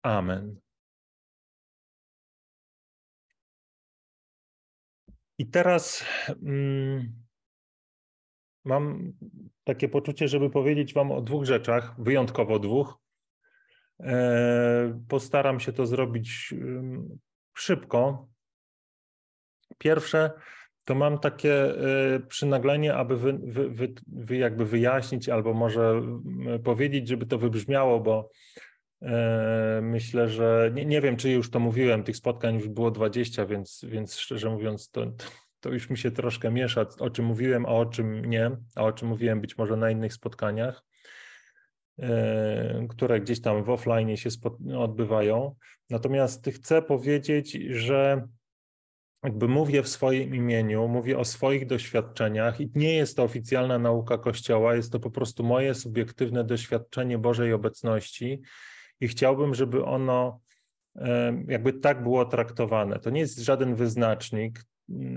Amen. 0.02 0.66
I 5.38 5.47
teraz. 5.47 6.05
Mm, 6.43 7.26
mam 8.64 9.12
takie 9.64 9.88
poczucie, 9.88 10.28
żeby 10.28 10.50
powiedzieć 10.50 10.95
Wam 10.95 11.12
o 11.12 11.21
dwóch 11.21 11.45
rzeczach, 11.45 11.95
wyjątkowo 11.99 12.59
dwóch. 12.59 12.99
E, 14.00 15.02
postaram 15.09 15.61
się 15.61 15.73
to 15.73 15.87
zrobić 15.87 16.55
szybko. 17.55 18.28
Pierwsze, 19.78 20.31
to 20.85 20.95
mam 20.95 21.19
takie 21.19 21.55
e, 21.55 22.21
przynaglenie, 22.21 22.95
aby 22.95 23.16
wy, 23.16 23.38
wy, 23.71 23.95
wy, 24.07 24.37
jakby 24.37 24.64
wyjaśnić 24.64 25.28
albo 25.28 25.55
może 25.55 26.02
powiedzieć, 26.64 27.09
żeby 27.09 27.26
to 27.26 27.38
wybrzmiało, 27.38 28.00
bo 28.00 28.31
myślę, 29.83 30.29
że 30.29 30.71
nie, 30.75 30.85
nie 30.85 31.00
wiem, 31.00 31.17
czy 31.17 31.31
już 31.31 31.50
to 31.50 31.61
mówiłem, 31.61 32.03
tych 32.03 32.17
spotkań 32.17 32.55
już 32.55 32.69
było 32.69 32.91
20, 32.91 33.47
więc, 33.47 33.85
więc 33.88 34.17
szczerze 34.17 34.50
mówiąc, 34.50 34.91
to, 34.91 35.12
to 35.61 35.71
już 35.71 35.91
mi 35.91 35.99
się 35.99 36.11
troszkę 36.11 36.50
miesza, 36.50 36.87
o 36.99 37.11
czym 37.11 37.25
mówiłem, 37.25 37.67
a 37.67 37.69
o 37.69 37.87
czym 37.87 38.25
nie, 38.25 38.50
a 38.75 38.83
o 38.83 38.93
czym 38.93 39.09
mówiłem 39.09 39.41
być 39.41 39.59
może 39.59 39.76
na 39.76 39.91
innych 39.91 40.12
spotkaniach, 40.12 40.85
e, 41.99 42.87
które 42.88 43.21
gdzieś 43.21 43.41
tam 43.41 43.65
w 43.65 43.71
offline 43.71 44.17
się 44.17 44.31
odbywają. 44.79 45.55
Natomiast 45.91 46.47
chcę 46.47 46.83
powiedzieć, 46.83 47.53
że 47.71 48.29
jakby 49.25 49.49
mówię 49.49 49.83
w 49.83 49.88
swoim 49.88 50.35
imieniu, 50.35 50.88
mówię 50.88 51.19
o 51.19 51.25
swoich 51.25 51.67
doświadczeniach 51.67 52.61
i 52.61 52.71
nie 52.75 52.95
jest 52.95 53.17
to 53.17 53.23
oficjalna 53.23 53.79
nauka 53.79 54.19
Kościoła, 54.19 54.75
jest 54.75 54.93
to 54.93 55.00
po 55.00 55.11
prostu 55.11 55.45
moje 55.45 55.75
subiektywne 55.75 56.45
doświadczenie 56.45 57.19
Bożej 57.19 57.53
obecności 57.53 58.43
i 59.00 59.09
chciałbym, 59.09 59.55
żeby 59.55 59.85
ono 59.85 60.41
jakby 61.49 61.73
tak 61.73 62.03
było 62.03 62.25
traktowane. 62.25 62.99
To 62.99 63.11
nie 63.11 63.21
jest 63.21 63.38
żaden 63.38 63.75
wyznacznik, 63.75 64.65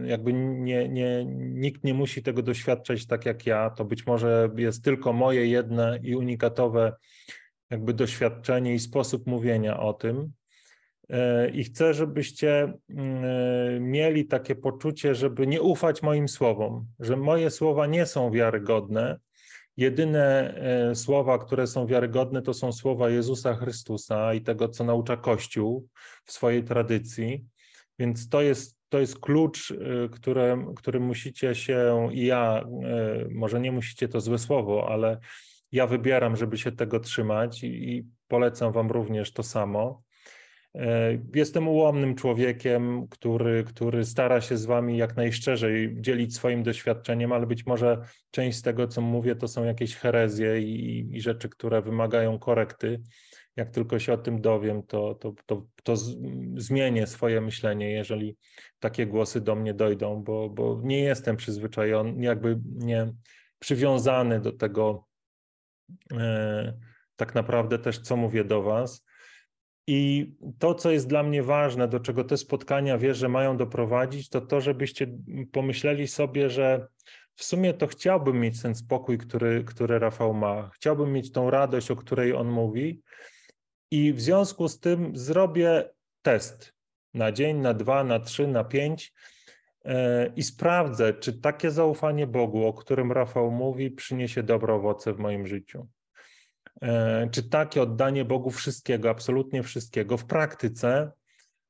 jakby 0.05 0.33
nie, 0.33 0.89
nie, 0.89 1.25
nikt 1.37 1.83
nie 1.83 1.93
musi 1.93 2.23
tego 2.23 2.41
doświadczać 2.41 3.07
tak 3.07 3.25
jak 3.25 3.45
ja. 3.45 3.69
To 3.69 3.85
być 3.85 4.05
może 4.05 4.49
jest 4.57 4.83
tylko 4.83 5.13
moje 5.13 5.47
jedne 5.47 5.99
i 6.03 6.15
unikatowe 6.15 6.93
jakby 7.69 7.93
doświadczenie 7.93 8.73
i 8.73 8.79
sposób 8.79 9.27
mówienia 9.27 9.79
o 9.79 9.93
tym. 9.93 10.31
E, 11.09 11.49
I 11.49 11.63
chcę, 11.63 11.93
żebyście 11.93 12.73
e, 12.89 13.79
mieli 13.79 14.25
takie 14.25 14.55
poczucie, 14.55 15.15
żeby 15.15 15.47
nie 15.47 15.61
ufać 15.61 16.01
moim 16.01 16.27
słowom, 16.27 16.87
że 16.99 17.17
moje 17.17 17.49
słowa 17.49 17.87
nie 17.87 18.05
są 18.05 18.31
wiarygodne. 18.31 19.19
Jedyne 19.79 20.53
e, 20.91 20.95
słowa, 20.95 21.37
które 21.37 21.67
są 21.67 21.87
wiarygodne, 21.87 22.41
to 22.41 22.53
są 22.53 22.71
słowa 22.71 23.09
Jezusa 23.09 23.55
Chrystusa 23.55 24.33
i 24.33 24.41
tego, 24.41 24.69
co 24.69 24.83
naucza 24.83 25.17
Kościół 25.17 25.87
w 26.25 26.31
swojej 26.31 26.63
tradycji. 26.63 27.45
Więc 27.99 28.29
to 28.29 28.41
jest 28.41 28.79
to 28.89 28.99
jest 28.99 29.19
klucz, 29.19 29.71
y, 29.71 30.09
który, 30.11 30.65
który 30.75 30.99
musicie 30.99 31.55
się 31.55 32.09
i 32.11 32.25
ja, 32.25 32.63
y, 33.23 33.29
może 33.31 33.59
nie 33.59 33.71
musicie 33.71 34.07
to 34.07 34.21
złe 34.21 34.37
słowo, 34.37 34.87
ale 34.89 35.19
ja 35.71 35.87
wybieram, 35.87 36.35
żeby 36.35 36.57
się 36.57 36.71
tego 36.71 36.99
trzymać 36.99 37.63
i, 37.63 37.67
i 37.67 38.05
polecam 38.27 38.71
Wam 38.71 38.91
również 38.91 39.31
to 39.33 39.43
samo. 39.43 40.01
Y, 40.79 41.21
jestem 41.35 41.67
ułomnym 41.67 42.15
człowiekiem, 42.15 43.07
który, 43.07 43.63
który 43.63 44.05
stara 44.05 44.41
się 44.41 44.57
z 44.57 44.65
Wami 44.65 44.97
jak 44.97 45.15
najszczerzej 45.15 46.01
dzielić 46.01 46.35
swoim 46.35 46.63
doświadczeniem, 46.63 47.31
ale 47.31 47.47
być 47.47 47.65
może 47.65 48.01
część 48.31 48.57
z 48.57 48.61
tego, 48.61 48.87
co 48.87 49.01
mówię, 49.01 49.35
to 49.35 49.47
są 49.47 49.63
jakieś 49.63 49.95
herezje 49.95 50.61
i, 50.61 51.07
i 51.15 51.21
rzeczy, 51.21 51.49
które 51.49 51.81
wymagają 51.81 52.39
korekty 52.39 53.01
jak 53.59 53.69
tylko 53.69 53.99
się 53.99 54.13
o 54.13 54.17
tym 54.17 54.41
dowiem, 54.41 54.83
to, 54.83 55.15
to, 55.15 55.33
to, 55.45 55.65
to 55.83 55.95
zmienię 56.55 57.07
swoje 57.07 57.41
myślenie, 57.41 57.91
jeżeli 57.91 58.37
takie 58.79 59.07
głosy 59.07 59.41
do 59.41 59.55
mnie 59.55 59.73
dojdą, 59.73 60.23
bo, 60.23 60.49
bo 60.49 60.81
nie 60.83 60.99
jestem 60.99 61.37
przyzwyczajony, 61.37 62.23
jakby 62.25 62.59
nie 62.65 63.13
przywiązany 63.59 64.39
do 64.39 64.51
tego 64.51 65.07
e, 66.13 66.73
tak 67.15 67.35
naprawdę 67.35 67.79
też, 67.79 67.99
co 67.99 68.17
mówię 68.17 68.43
do 68.43 68.61
Was. 68.61 69.05
I 69.91 70.31
to, 70.59 70.75
co 70.75 70.91
jest 70.91 71.07
dla 71.07 71.23
mnie 71.23 71.43
ważne, 71.43 71.87
do 71.87 71.99
czego 71.99 72.23
te 72.23 72.37
spotkania 72.37 72.97
wierzę 72.97 73.29
mają 73.29 73.57
doprowadzić, 73.57 74.29
to 74.29 74.41
to, 74.41 74.61
żebyście 74.61 75.07
pomyśleli 75.51 76.07
sobie, 76.07 76.49
że 76.49 76.87
w 77.35 77.43
sumie 77.43 77.73
to 77.73 77.87
chciałbym 77.87 78.39
mieć 78.39 78.61
ten 78.61 78.75
spokój, 78.75 79.17
który, 79.17 79.63
który 79.63 79.99
Rafał 79.99 80.33
ma. 80.33 80.69
Chciałbym 80.73 81.13
mieć 81.13 81.31
tą 81.31 81.49
radość, 81.49 81.91
o 81.91 81.95
której 81.95 82.33
on 82.33 82.47
mówi, 82.47 83.01
i 83.91 84.13
w 84.13 84.21
związku 84.21 84.67
z 84.67 84.79
tym 84.79 85.17
zrobię 85.17 85.89
test 86.21 86.73
na 87.13 87.31
dzień, 87.31 87.57
na 87.57 87.73
dwa, 87.73 88.03
na 88.03 88.19
trzy, 88.19 88.47
na 88.47 88.63
pięć 88.63 89.13
e, 89.85 90.31
i 90.35 90.43
sprawdzę, 90.43 91.13
czy 91.13 91.41
takie 91.41 91.71
zaufanie 91.71 92.27
Bogu, 92.27 92.65
o 92.65 92.73
którym 92.73 93.11
Rafał 93.11 93.51
mówi, 93.51 93.91
przyniesie 93.91 94.43
dobre 94.43 94.73
owoce 94.73 95.13
w 95.13 95.19
moim 95.19 95.47
życiu. 95.47 95.87
E, 96.81 97.29
czy 97.31 97.49
takie 97.49 97.81
oddanie 97.81 98.25
Bogu 98.25 98.49
wszystkiego, 98.49 99.09
absolutnie 99.09 99.63
wszystkiego 99.63 100.17
w 100.17 100.25
praktyce 100.25 101.11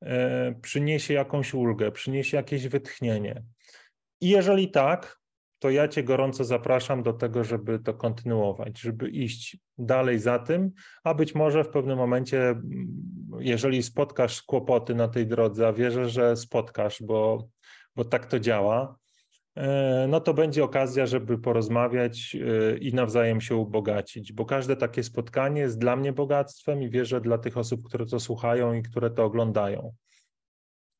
e, 0.02 0.54
przyniesie 0.62 1.14
jakąś 1.14 1.54
ulgę, 1.54 1.92
przyniesie 1.92 2.36
jakieś 2.36 2.68
wytchnienie. 2.68 3.42
I 4.20 4.28
jeżeli 4.28 4.70
tak, 4.70 5.20
to 5.58 5.70
ja 5.70 5.88
Cię 5.88 6.04
gorąco 6.04 6.44
zapraszam 6.44 7.02
do 7.02 7.12
tego, 7.12 7.44
żeby 7.44 7.78
to 7.78 7.94
kontynuować, 7.94 8.80
żeby 8.80 9.08
iść 9.08 9.58
dalej 9.78 10.18
za 10.18 10.38
tym, 10.38 10.70
a 11.04 11.14
być 11.14 11.34
może 11.34 11.64
w 11.64 11.68
pewnym 11.68 11.98
momencie, 11.98 12.60
jeżeli 13.38 13.82
spotkasz 13.82 14.42
kłopoty 14.42 14.94
na 14.94 15.08
tej 15.08 15.26
drodze, 15.26 15.68
a 15.68 15.72
wierzę, 15.72 16.08
że 16.08 16.36
spotkasz, 16.36 17.02
bo, 17.02 17.48
bo 17.96 18.04
tak 18.04 18.26
to 18.26 18.40
działa, 18.40 18.96
no 20.08 20.20
to 20.20 20.34
będzie 20.34 20.64
okazja, 20.64 21.06
żeby 21.06 21.38
porozmawiać 21.38 22.36
e, 22.36 22.78
i 22.78 22.94
nawzajem 22.94 23.40
się 23.40 23.56
ubogacić, 23.56 24.32
bo 24.32 24.44
każde 24.44 24.76
takie 24.76 25.02
spotkanie 25.02 25.60
jest 25.60 25.78
dla 25.78 25.96
mnie 25.96 26.12
bogactwem 26.12 26.82
i 26.82 26.90
wierzę 26.90 27.20
dla 27.20 27.38
tych 27.38 27.56
osób, 27.56 27.82
które 27.84 28.06
to 28.06 28.20
słuchają 28.20 28.74
i 28.74 28.82
które 28.82 29.10
to 29.10 29.24
oglądają. 29.24 29.92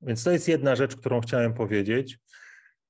Więc 0.03 0.25
to 0.25 0.31
jest 0.31 0.49
jedna 0.49 0.77
rzecz, 0.77 0.97
którą 0.97 1.21
chciałem 1.21 1.55
powiedzieć. 1.55 2.19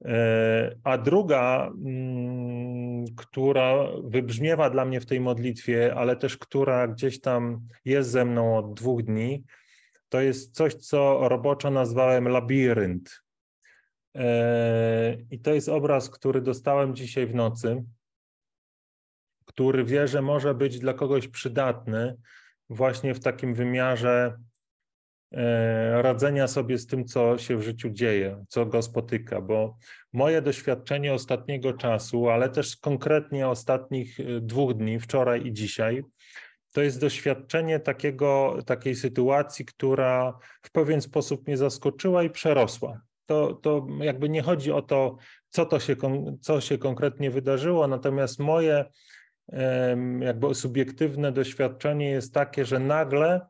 E, 0.04 0.76
a 0.84 0.98
druga, 0.98 1.72
mm, 1.84 3.04
która 3.16 3.74
wybrzmiewa 4.04 4.70
dla 4.70 4.84
mnie 4.84 5.00
w 5.00 5.06
tej 5.06 5.20
modlitwie, 5.20 5.94
ale 5.94 6.16
też 6.16 6.36
która 6.36 6.88
gdzieś 6.88 7.20
tam 7.20 7.60
jest 7.84 8.10
ze 8.10 8.24
mną 8.24 8.56
od 8.58 8.74
dwóch 8.74 9.02
dni, 9.02 9.44
to 10.08 10.20
jest 10.20 10.54
coś, 10.54 10.74
co 10.74 11.28
roboczo 11.28 11.70
nazwałem 11.70 12.28
labirynt. 12.28 13.20
E, 14.14 15.16
I 15.30 15.38
to 15.38 15.54
jest 15.54 15.68
obraz, 15.68 16.10
który 16.10 16.40
dostałem 16.40 16.94
dzisiaj 16.94 17.26
w 17.26 17.34
nocy, 17.34 17.84
który 19.44 19.84
wierzę 19.84 20.22
może 20.22 20.54
być 20.54 20.78
dla 20.78 20.94
kogoś 20.94 21.28
przydatny 21.28 22.16
właśnie 22.70 23.14
w 23.14 23.20
takim 23.20 23.54
wymiarze 23.54 24.38
e, 25.32 26.02
radzenia 26.02 26.48
sobie 26.48 26.78
z 26.78 26.86
tym, 26.86 27.04
co 27.04 27.38
się 27.38 27.56
w 27.56 27.62
życiu 27.62 27.90
dzieje, 27.90 28.44
co 28.48 28.66
go 28.66 28.82
spotyka, 28.82 29.40
bo 29.40 29.76
moje 30.12 30.42
doświadczenie 30.42 31.14
ostatniego 31.14 31.72
czasu, 31.72 32.28
ale 32.28 32.48
też 32.48 32.76
konkretnie 32.76 33.48
ostatnich 33.48 34.20
e, 34.20 34.40
dwóch 34.40 34.74
dni, 34.74 35.00
wczoraj 35.00 35.46
i 35.46 35.52
dzisiaj, 35.52 36.04
to 36.72 36.82
jest 36.82 37.00
doświadczenie 37.00 37.80
takiego, 37.80 38.58
takiej 38.66 38.94
sytuacji, 38.94 39.64
która 39.64 40.38
w 40.62 40.70
pewien 40.70 41.00
sposób 41.00 41.46
mnie 41.46 41.56
zaskoczyła 41.56 42.22
i 42.22 42.30
przerosła. 42.30 43.00
To, 43.30 43.54
to 43.54 43.86
jakby 44.00 44.28
nie 44.28 44.42
chodzi 44.42 44.72
o 44.72 44.82
to, 44.82 45.16
co, 45.48 45.66
to 45.66 45.80
się, 45.80 45.96
co 46.40 46.60
się 46.60 46.78
konkretnie 46.78 47.30
wydarzyło, 47.30 47.86
natomiast 47.86 48.38
moje 48.38 48.84
jakby 50.20 50.54
subiektywne 50.54 51.32
doświadczenie 51.32 52.10
jest 52.10 52.34
takie, 52.34 52.64
że 52.64 52.78
nagle 52.78 53.40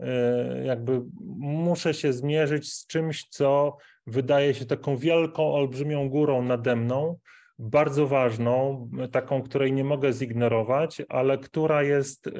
e, 0.00 0.64
jakby 0.64 1.02
muszę 1.38 1.94
się 1.94 2.12
zmierzyć 2.12 2.72
z 2.72 2.86
czymś, 2.86 3.28
co 3.28 3.76
wydaje 4.06 4.54
się 4.54 4.66
taką 4.66 4.96
wielką, 4.96 5.54
olbrzymią 5.54 6.08
górą 6.08 6.42
nade 6.42 6.76
mną, 6.76 7.18
bardzo 7.58 8.06
ważną, 8.06 8.90
taką, 9.12 9.42
której 9.42 9.72
nie 9.72 9.84
mogę 9.84 10.12
zignorować, 10.12 11.02
ale 11.08 11.38
która 11.38 11.82
jest 11.82 12.30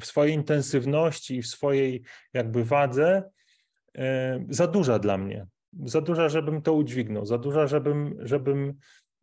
w 0.00 0.06
swojej 0.06 0.34
intensywności 0.34 1.36
i 1.36 1.42
w 1.42 1.46
swojej 1.46 2.02
jakby 2.34 2.64
wadze 2.64 3.30
za 4.48 4.66
duża 4.66 4.98
dla 4.98 5.18
mnie. 5.18 5.46
Za 5.84 6.00
duża, 6.00 6.28
żebym 6.28 6.62
to 6.62 6.72
udźwignął, 6.72 7.26
za 7.26 7.38
duża, 7.38 7.66
żebym, 7.66 8.16
żebym 8.20 8.74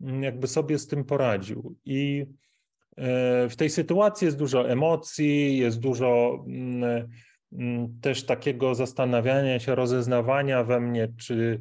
mm, 0.01 0.23
jakby 0.23 0.47
sobie 0.47 0.79
z 0.79 0.87
tym 0.87 1.03
poradził. 1.03 1.75
I 1.85 2.25
e, 2.97 3.49
w 3.49 3.55
tej 3.55 3.69
sytuacji 3.69 4.25
jest 4.25 4.37
dużo 4.37 4.69
emocji, 4.69 5.57
jest 5.57 5.79
dużo 5.79 6.43
mm, 6.47 7.07
mm, 7.53 7.99
też 8.01 8.25
takiego 8.25 8.75
zastanawiania 8.75 9.59
się, 9.59 9.75
rozeznawania 9.75 10.63
we 10.63 10.79
mnie, 10.79 11.07
czy 11.17 11.59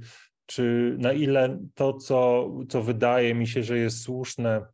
czy 0.48 0.96
na 0.98 1.12
ile 1.12 1.58
to, 1.74 1.92
co, 1.92 2.50
co 2.68 2.82
wydaje 2.82 3.34
mi 3.34 3.46
się, 3.46 3.62
że 3.62 3.78
jest 3.78 4.02
słuszne, 4.02 4.66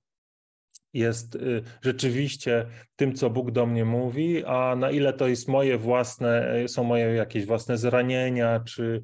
jest 0.93 1.35
y, 1.35 1.63
rzeczywiście 1.83 2.67
tym, 2.97 3.15
co 3.15 3.31
Bóg 3.31 3.51
do 3.51 3.67
mnie 3.67 3.85
mówi, 3.85 4.45
a 4.45 4.77
na 4.77 4.91
ile 4.91 5.13
to 5.13 5.29
jest 5.29 5.49
moje 5.49 5.79
własne, 5.79 6.55
są 6.69 6.85
moje 6.85 7.05
jakieś 7.05 7.47
własne 7.47 7.79
zranienia, 7.79 8.61
czy, 8.61 8.83
y, 8.83 9.03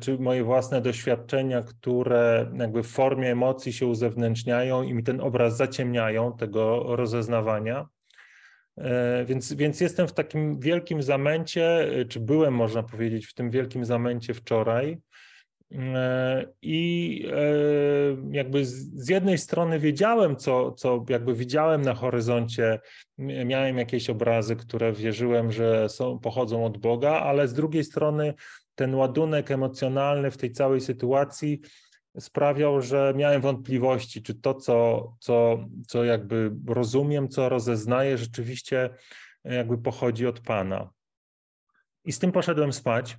czy 0.00 0.18
moje 0.18 0.44
własne 0.44 0.80
doświadczenia, 0.80 1.62
które 1.62 2.50
jakby 2.58 2.82
w 2.82 2.86
formie 2.86 3.32
emocji 3.32 3.72
się 3.72 3.86
uzewnętrzniają 3.86 4.82
i 4.82 4.94
mi 4.94 5.02
ten 5.02 5.20
obraz 5.20 5.56
zaciemniają 5.56 6.36
tego 6.36 6.96
rozeznawania. 6.96 7.86
E, 8.78 9.24
więc, 9.24 9.52
więc 9.52 9.80
jestem 9.80 10.08
w 10.08 10.12
takim 10.12 10.60
wielkim 10.60 11.02
zamęcie, 11.02 11.88
czy 12.08 12.20
byłem, 12.20 12.54
można 12.54 12.82
powiedzieć, 12.82 13.26
w 13.26 13.34
tym 13.34 13.50
wielkim 13.50 13.84
zamęcie 13.84 14.34
wczoraj. 14.34 14.98
I 16.62 17.28
jakby 18.30 18.64
z 18.64 19.08
jednej 19.08 19.38
strony 19.38 19.78
wiedziałem, 19.78 20.36
co, 20.36 20.72
co 20.72 21.04
jakby 21.08 21.34
widziałem 21.34 21.82
na 21.82 21.94
horyzoncie, 21.94 22.80
miałem 23.18 23.78
jakieś 23.78 24.10
obrazy, 24.10 24.56
które 24.56 24.92
wierzyłem, 24.92 25.52
że 25.52 25.88
są, 25.88 26.18
pochodzą 26.18 26.64
od 26.64 26.78
Boga, 26.78 27.10
ale 27.10 27.48
z 27.48 27.54
drugiej 27.54 27.84
strony 27.84 28.34
ten 28.76 28.94
ładunek 28.94 29.50
emocjonalny 29.50 30.30
w 30.30 30.36
tej 30.36 30.52
całej 30.52 30.80
sytuacji 30.80 31.60
sprawiał, 32.18 32.82
że 32.82 33.12
miałem 33.16 33.40
wątpliwości, 33.40 34.22
czy 34.22 34.34
to, 34.34 34.54
co, 34.54 35.12
co, 35.20 35.58
co 35.88 36.04
jakby 36.04 36.52
rozumiem, 36.66 37.28
co 37.28 37.48
rozeznaję, 37.48 38.18
rzeczywiście 38.18 38.90
jakby 39.44 39.78
pochodzi 39.78 40.26
od 40.26 40.40
Pana. 40.40 40.90
I 42.04 42.12
z 42.12 42.18
tym 42.18 42.32
poszedłem 42.32 42.72
spać. 42.72 43.18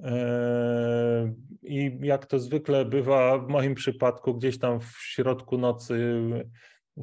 Eee, 0.00 1.34
I 1.62 1.98
jak 2.02 2.26
to 2.26 2.38
zwykle 2.38 2.84
bywa 2.84 3.38
w 3.38 3.48
moim 3.48 3.74
przypadku, 3.74 4.34
gdzieś 4.34 4.58
tam 4.58 4.80
w 4.80 4.96
środku 4.98 5.58
nocy 5.58 6.20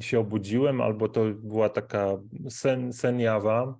się 0.00 0.20
obudziłem, 0.20 0.80
albo 0.80 1.08
to 1.08 1.24
była 1.24 1.68
taka 1.68 2.18
sen, 2.48 2.92
sen 2.92 3.20
jawa, 3.20 3.78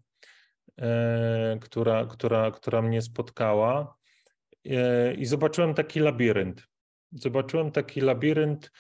która, 1.61 2.07
która, 2.07 2.51
która 2.51 2.83
mnie 2.83 3.03
spotkała. 3.03 3.97
Eee, 4.65 5.21
I 5.21 5.27
zobaczyłem 5.27 5.75
taki 5.75 6.01
labirynt. 6.01 6.63
Zobaczyłem 7.13 7.71
taki 7.71 8.01
labirynt, 8.01 8.71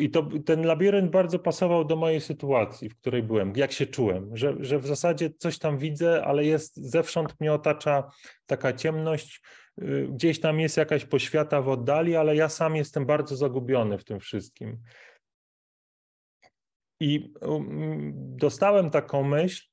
i 0.00 0.10
to, 0.10 0.28
ten 0.46 0.66
labirynt 0.66 1.10
bardzo 1.10 1.38
pasował 1.38 1.84
do 1.84 1.96
mojej 1.96 2.20
sytuacji, 2.20 2.88
w 2.88 2.96
której 2.96 3.22
byłem, 3.22 3.52
jak 3.56 3.72
się 3.72 3.86
czułem, 3.86 4.36
że, 4.36 4.54
że 4.60 4.78
w 4.78 4.86
zasadzie 4.86 5.30
coś 5.38 5.58
tam 5.58 5.78
widzę, 5.78 6.24
ale 6.24 6.44
jest 6.44 6.76
zewsząd 6.76 7.40
mnie 7.40 7.52
otacza 7.52 8.10
taka 8.46 8.72
ciemność, 8.72 9.42
y, 9.82 10.08
gdzieś 10.12 10.40
tam 10.40 10.60
jest 10.60 10.76
jakaś 10.76 11.04
poświata 11.04 11.62
w 11.62 11.68
oddali, 11.68 12.16
ale 12.16 12.36
ja 12.36 12.48
sam 12.48 12.76
jestem 12.76 13.06
bardzo 13.06 13.36
zagubiony 13.36 13.98
w 13.98 14.04
tym 14.04 14.20
wszystkim. 14.20 14.78
I 17.00 17.32
um, 17.40 18.12
dostałem 18.14 18.90
taką 18.90 19.22
myśl, 19.22 19.71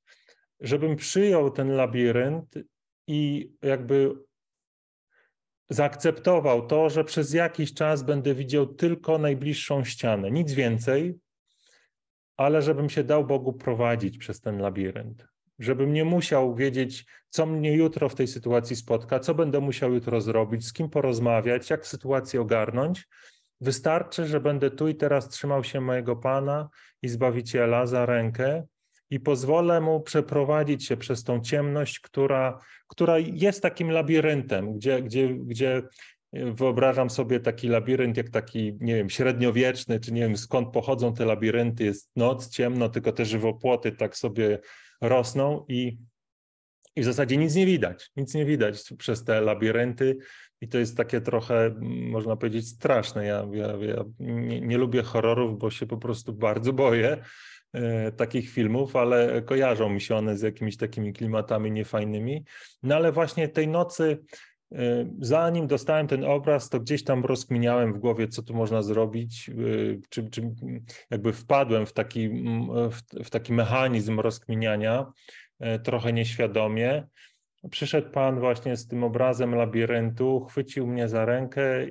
żebym 0.60 0.95
przyjął 0.95 1.52
ten 1.52 1.72
labirynt 1.72 2.56
i 3.08 3.52
jakby 3.62 4.15
zaakceptował 5.69 6.67
to, 6.67 6.89
że 6.89 7.04
przez 7.04 7.34
jakiś 7.34 7.74
czas 7.74 8.04
będę 8.04 8.36
widział 8.36 8.67
tylko 8.67 9.17
najbliższą 9.17 9.84
ścianę, 9.84 10.32
nic 10.32 10.54
więcej, 10.54 11.19
ale 12.38 12.62
żebym 12.62 12.89
się 12.89 13.04
dał 13.04 13.26
Bogu 13.26 13.54
prowadzić 13.54 14.17
przez 14.17 14.41
ten 14.41 14.58
labirynt. 14.58 15.28
Żebym 15.60 15.93
nie 15.93 16.06
musiał 16.06 16.56
wiedzieć, 16.56 17.06
co 17.30 17.45
mnie 17.45 17.74
jutro 17.74 18.10
w 18.10 18.15
tej 18.15 18.28
sytuacji 18.28 18.76
spotka, 18.76 19.19
co 19.19 19.36
będę 19.36 19.60
musiał 19.60 19.93
jutro 19.93 20.22
zrobić, 20.22 20.67
z 20.67 20.74
kim 20.74 20.89
porozmawiać, 20.89 21.69
jak 21.69 21.88
sytuację 21.88 22.41
ogarnąć. 22.41 23.08
Wystarczy, 23.62 24.26
że 24.26 24.39
będę 24.39 24.72
tu 24.72 24.88
i 24.88 24.95
teraz 24.95 25.30
trzymał 25.30 25.63
się 25.63 25.82
mojego 25.82 26.15
Pana 26.15 26.69
i 27.02 27.08
Zbawiciela 27.08 27.86
za 27.86 28.06
rękę 28.06 28.63
i 29.10 29.19
pozwolę 29.19 29.82
mu 29.82 30.02
przeprowadzić 30.02 30.86
się 30.86 30.98
przez 30.98 31.24
tą 31.24 31.41
ciemność, 31.41 32.00
która, 32.00 32.60
która 32.88 33.17
jest 33.17 33.62
takim 33.62 33.91
labiryntem, 33.91 34.74
gdzie, 34.74 35.02
gdzie, 35.02 35.30
gdzie 35.30 35.82
wyobrażam 36.34 37.10
sobie 37.10 37.39
taki 37.39 37.67
labirynt 37.67 38.17
jak 38.17 38.30
taki, 38.30 38.78
nie 38.80 38.95
wiem, 38.95 39.10
średniowieczny, 39.10 40.00
czy 40.00 40.13
nie 40.13 40.22
wiem 40.22 40.38
skąd 40.38 40.74
pochodzą 40.74 41.13
te 41.13 41.26
labirynty, 41.26 41.84
jest 41.84 42.12
noc, 42.15 42.50
ciemno, 42.50 42.89
tylko 42.89 43.12
te 43.12 43.26
żywopłoty 43.26 43.91
tak 43.91 44.17
sobie 44.17 44.60
rosną 45.02 45.65
i, 45.67 45.98
i 46.95 47.02
w 47.02 47.06
zasadzie 47.06 47.38
nic 47.38 47.56
nie 47.56 47.65
widać, 47.65 48.12
nic 48.15 48.34
nie 48.34 48.45
widać 48.45 48.93
przez 48.98 49.24
te 49.24 49.41
labirynty. 49.41 50.17
I 50.62 50.67
to 50.67 50.78
jest 50.78 50.98
takie 50.98 51.22
trochę, 51.22 51.76
można 52.12 52.36
powiedzieć, 52.36 52.67
straszne. 52.67 53.26
Ja, 53.26 53.48
ja, 53.52 53.67
ja 53.67 54.04
nie, 54.19 54.62
nie 54.62 54.78
lubię 54.78 55.04
horrorów, 55.04 55.60
bo 55.60 55.72
się 55.72 55.86
po 55.86 55.98
prostu 55.98 56.34
bardzo 56.34 56.74
boję, 56.74 57.17
E, 57.17 57.59
takich 58.17 58.49
filmów, 58.49 58.95
ale 58.95 59.41
kojarzą 59.41 59.89
mi 59.89 60.01
się 60.01 60.15
one 60.15 60.38
z 60.38 60.41
jakimiś 60.41 60.77
takimi 60.77 61.13
klimatami 61.13 61.71
niefajnymi. 61.71 62.43
No 62.84 62.95
ale 62.95 63.12
właśnie 63.12 63.47
tej 63.47 63.67
nocy, 63.67 64.19
e, 64.71 65.10
zanim 65.19 65.67
dostałem 65.67 66.08
ten 66.08 66.23
obraz, 66.23 66.69
to 66.69 66.79
gdzieś 66.79 67.03
tam 67.03 67.25
rozkminiałem 67.25 67.93
w 67.93 67.97
głowie, 67.97 68.27
co 68.27 68.43
tu 68.43 68.53
można 68.53 68.82
zrobić, 68.82 69.49
e, 69.49 69.53
czy, 70.10 70.29
czy 70.29 70.41
jakby 71.12 71.34
wpadłem 71.34 71.86
w 71.86 71.93
taki, 71.93 72.29
w, 72.91 73.23
w 73.23 73.29
taki 73.29 73.53
mechanizm 73.53 74.19
rozkminiania, 74.19 75.12
trochę 75.84 76.13
nieświadomie. 76.13 77.08
Przyszedł 77.71 78.12
pan 78.12 78.39
właśnie 78.39 78.77
z 78.77 78.88
tym 78.88 79.03
obrazem 79.03 79.55
labiryntu, 79.55 80.45
chwycił 80.45 80.88
mnie 80.88 81.08
za 81.08 81.25
rękę 81.25 81.88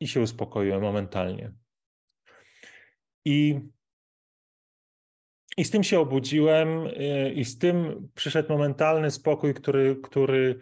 i 0.00 0.08
się 0.08 0.20
uspokoiłem 0.20 0.82
momentalnie. 0.82 1.52
I 3.24 3.60
i 5.56 5.64
z 5.64 5.70
tym 5.70 5.84
się 5.84 6.00
obudziłem 6.00 6.86
y, 6.86 7.32
i 7.34 7.44
z 7.44 7.58
tym 7.58 8.08
przyszedł 8.14 8.52
momentalny 8.52 9.10
spokój, 9.10 9.54
który, 9.54 9.96
który, 10.02 10.58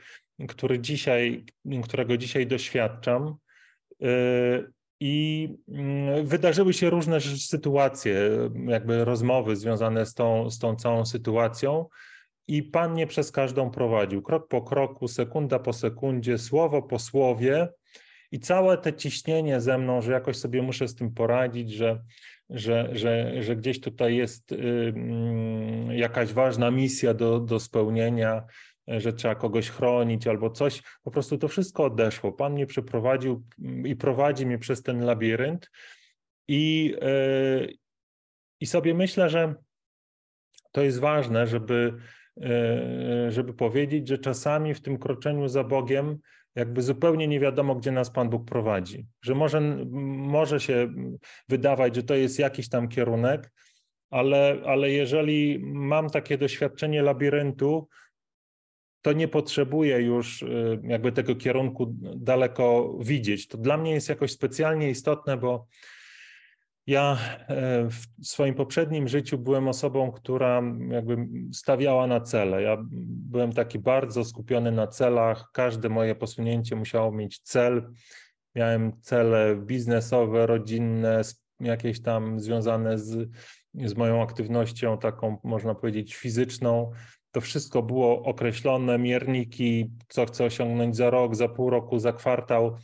który 0.49 0.79
dzisiaj, 0.79 1.45
którego 1.85 2.17
dzisiaj 2.17 2.47
doświadczam. 2.47 3.37
Y, 4.03 4.07
I 5.01 5.49
mm, 5.69 6.27
wydarzyły 6.27 6.73
się 6.73 6.91
różne 6.91 7.21
sytuacje, 7.21 8.31
jakby 8.67 9.05
rozmowy 9.05 9.57
związane 9.57 10.07
z 10.07 10.15
tą, 10.15 10.51
z 10.51 10.59
tą 10.59 10.77
całą 10.77 11.07
sytuacją. 11.07 11.87
I 12.49 12.63
Pan 12.63 12.93
mnie 12.93 13.07
przez 13.07 13.33
każdą 13.33 13.71
prowadził, 13.71 14.23
krok 14.23 14.49
po 14.49 14.63
kroku, 14.63 15.09
sekunda 15.09 15.59
po 15.59 15.73
sekundzie, 15.73 16.39
słowo 16.39 16.83
po 16.83 16.99
słowie. 16.99 17.69
I 18.33 18.41
całe 18.41 18.79
te 18.79 18.95
ciśnienie 18.95 19.61
ze 19.61 19.79
mną, 19.79 20.03
że 20.03 20.13
jakoś 20.13 20.37
sobie 20.37 20.63
muszę 20.63 20.89
z 20.89 20.95
tym 20.95 21.15
poradzić, 21.15 21.73
że, 21.73 22.03
że, 22.51 22.89
że, 22.93 23.43
że 23.43 23.57
gdzieś 23.57 23.81
tutaj 23.81 24.17
jest 24.17 24.53
y, 24.53 24.57
mm, 24.97 25.93
jakaś 25.93 26.33
ważna 26.33 26.71
misja 26.71 27.15
do, 27.15 27.41
do 27.41 27.61
spełnienia, 27.61 28.45
że 28.87 29.13
trzeba 29.13 29.35
kogoś 29.35 29.71
chronić 29.71 30.27
albo 30.27 30.51
coś. 30.51 30.83
Po 31.03 31.11
prostu 31.11 31.39
to 31.39 31.49
wszystko 31.49 31.85
odeszło. 31.85 32.33
Pan 32.33 32.53
mnie 32.53 32.67
przeprowadził 32.67 33.45
i 33.85 33.97
prowadzi 33.97 34.47
mnie 34.47 34.59
przez 34.59 34.83
ten 34.83 35.05
labirynt. 35.05 35.71
I, 36.49 36.95
y, 37.03 37.75
i 38.61 38.67
sobie 38.67 38.95
myślę, 38.95 39.31
że 39.31 39.55
to 40.73 40.83
jest 40.83 41.01
ważne, 41.01 41.47
żeby, 41.47 41.95
żeby 43.29 43.55
powiedzieć, 43.55 44.09
że 44.09 44.19
czasami 44.19 44.75
w 44.75 44.81
tym 44.81 44.99
kroczeniu 44.99 45.49
za 45.49 45.65
Bogiem 45.65 46.19
jakby 46.59 46.83
zupełnie 46.83 47.29
nie 47.29 47.41
wiadomo, 47.41 47.75
gdzie 47.75 47.93
nas 47.93 48.11
Pan 48.11 48.31
Bóg 48.31 48.45
prowadzi. 48.45 49.07
Że 49.23 49.35
może, 49.35 49.61
może 50.17 50.61
się 50.61 50.95
wydawać, 51.49 51.97
że 51.97 52.03
to 52.03 52.15
jest 52.15 52.39
jakiś 52.39 52.69
tam 52.69 52.89
kierunek, 52.89 53.53
ale, 54.11 54.63
ale 54.67 54.91
jeżeli 54.91 55.59
mam 55.63 56.11
takie 56.11 56.39
doświadczenie 56.39 57.03
labiryntu, 57.03 57.89
to 59.03 59.13
nie 59.13 59.29
potrzebuję 59.29 59.99
już 60.01 60.43
y, 60.43 60.81
jakby 60.85 61.13
tego 61.13 61.37
kierunku 61.37 61.95
daleko 62.17 62.99
widzieć. 63.01 63.49
To 63.49 63.59
dla 63.59 63.77
mnie 63.77 63.93
jest 63.93 64.09
jakoś 64.09 64.33
specjalnie 64.33 64.91
istotne, 64.91 65.37
bo 65.37 65.67
ja 66.89 67.19
e, 67.49 67.89
w 67.91 68.27
swoim 68.27 68.55
poprzednim 68.55 69.09
życiu 69.09 69.39
byłem 69.39 69.69
osobą, 69.69 70.13
która 70.13 70.63
jakby 70.91 71.17
stawiała 71.53 72.07
na 72.07 72.21
cele. 72.21 72.63
Ja 72.63 72.77
byłem 73.07 73.53
taki 73.53 73.79
bardzo 73.79 74.25
skupiony 74.25 74.73
na 74.73 74.87
celach. 74.87 75.51
Każde 75.53 75.89
moje 75.89 76.15
posunięcie 76.15 76.77
musiało 76.77 77.13
mieć 77.13 77.41
cel. 77.41 77.93
Miałem 78.55 79.01
cele 79.01 79.57
biznesowe, 79.57 80.47
rodzinne, 80.47 81.23
jakieś 81.61 82.03
tam 82.03 82.41
związane 82.41 82.99
z, 82.99 83.31
z 83.75 83.97
moją 83.97 84.23
aktywnością 84.23 84.99
taką, 84.99 85.37
można 85.45 85.75
powiedzieć, 85.75 86.15
fizyczną. 86.15 86.91
To 87.31 87.41
wszystko 87.41 87.83
było 87.83 88.23
określone, 88.23 88.99
mierniki, 88.99 89.91
co 90.09 90.27
chcę 90.27 90.45
osiągnąć 90.45 90.97
za 90.97 91.11
rok, 91.11 91.37
za 91.37 91.49
pół 91.49 91.71
roku, 91.71 91.99
za 91.99 92.13
kwartał 92.13 92.77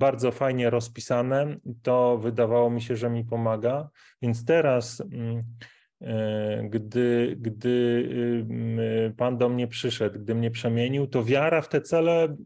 bardzo 0.00 0.32
fajnie 0.32 0.70
rozpisane. 0.70 1.56
To 1.82 2.18
wydawało 2.18 2.70
mi 2.70 2.82
się, 2.82 2.96
że 2.96 3.10
mi 3.10 3.24
pomaga. 3.24 3.88
Więc 4.22 4.44
teraz, 4.44 5.00
mm, 5.00 5.42
e, 6.00 6.68
gdy, 6.68 7.36
gdy 7.40 7.68
y, 9.08 9.14
Pan 9.16 9.38
do 9.38 9.48
mnie 9.48 9.68
przyszedł, 9.68 10.18
gdy 10.18 10.34
mnie 10.34 10.50
przemienił, 10.50 11.06
to 11.06 11.24
wiara 11.24 11.62
w 11.62 11.68
te 11.68 11.80
cele 11.80 12.24
y, 12.24 12.36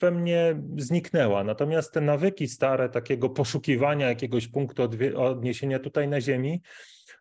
we 0.00 0.10
mnie 0.10 0.62
zniknęła. 0.76 1.44
Natomiast 1.44 1.92
te 1.92 2.00
nawyki 2.00 2.48
stare, 2.48 2.88
takiego 2.88 3.30
poszukiwania 3.30 4.08
jakiegoś 4.08 4.48
punktu 4.48 4.82
odniesienia 5.16 5.78
tutaj 5.78 6.08
na 6.08 6.20
Ziemi, 6.20 6.62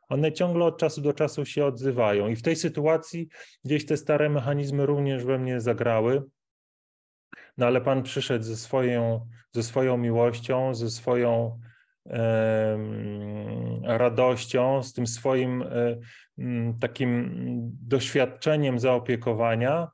one 0.10 0.32
ciągle 0.32 0.66
od 0.66 0.78
czasu 0.78 1.02
do 1.02 1.14
czasu 1.14 1.46
się 1.46 1.66
odzywają. 1.66 2.28
I 2.28 2.36
w 2.36 2.42
tej 2.42 2.56
sytuacji 2.56 3.28
gdzieś 3.66 3.86
te 3.86 3.98
stare 3.98 4.30
mechanizmy 4.30 4.86
również 4.86 5.26
we 5.26 5.40
mnie 5.40 5.62
zagrały. 5.62 6.24
No 7.58 7.66
ale 7.66 7.82
Pan 7.82 8.04
przyszedł 8.04 8.46
ze 8.46 8.58
swoją, 8.58 9.28
ze 9.52 9.64
swoją 9.64 9.98
miłością, 9.98 10.76
ze 10.76 10.90
swoją 10.90 11.60
radością, 13.84 14.84
z 14.84 14.94
tym 14.94 15.08
swoim 15.08 15.62
e, 15.62 15.98
takim 16.80 17.32
doświadczeniem 17.82 18.80
zaopiekowania. 18.80 19.88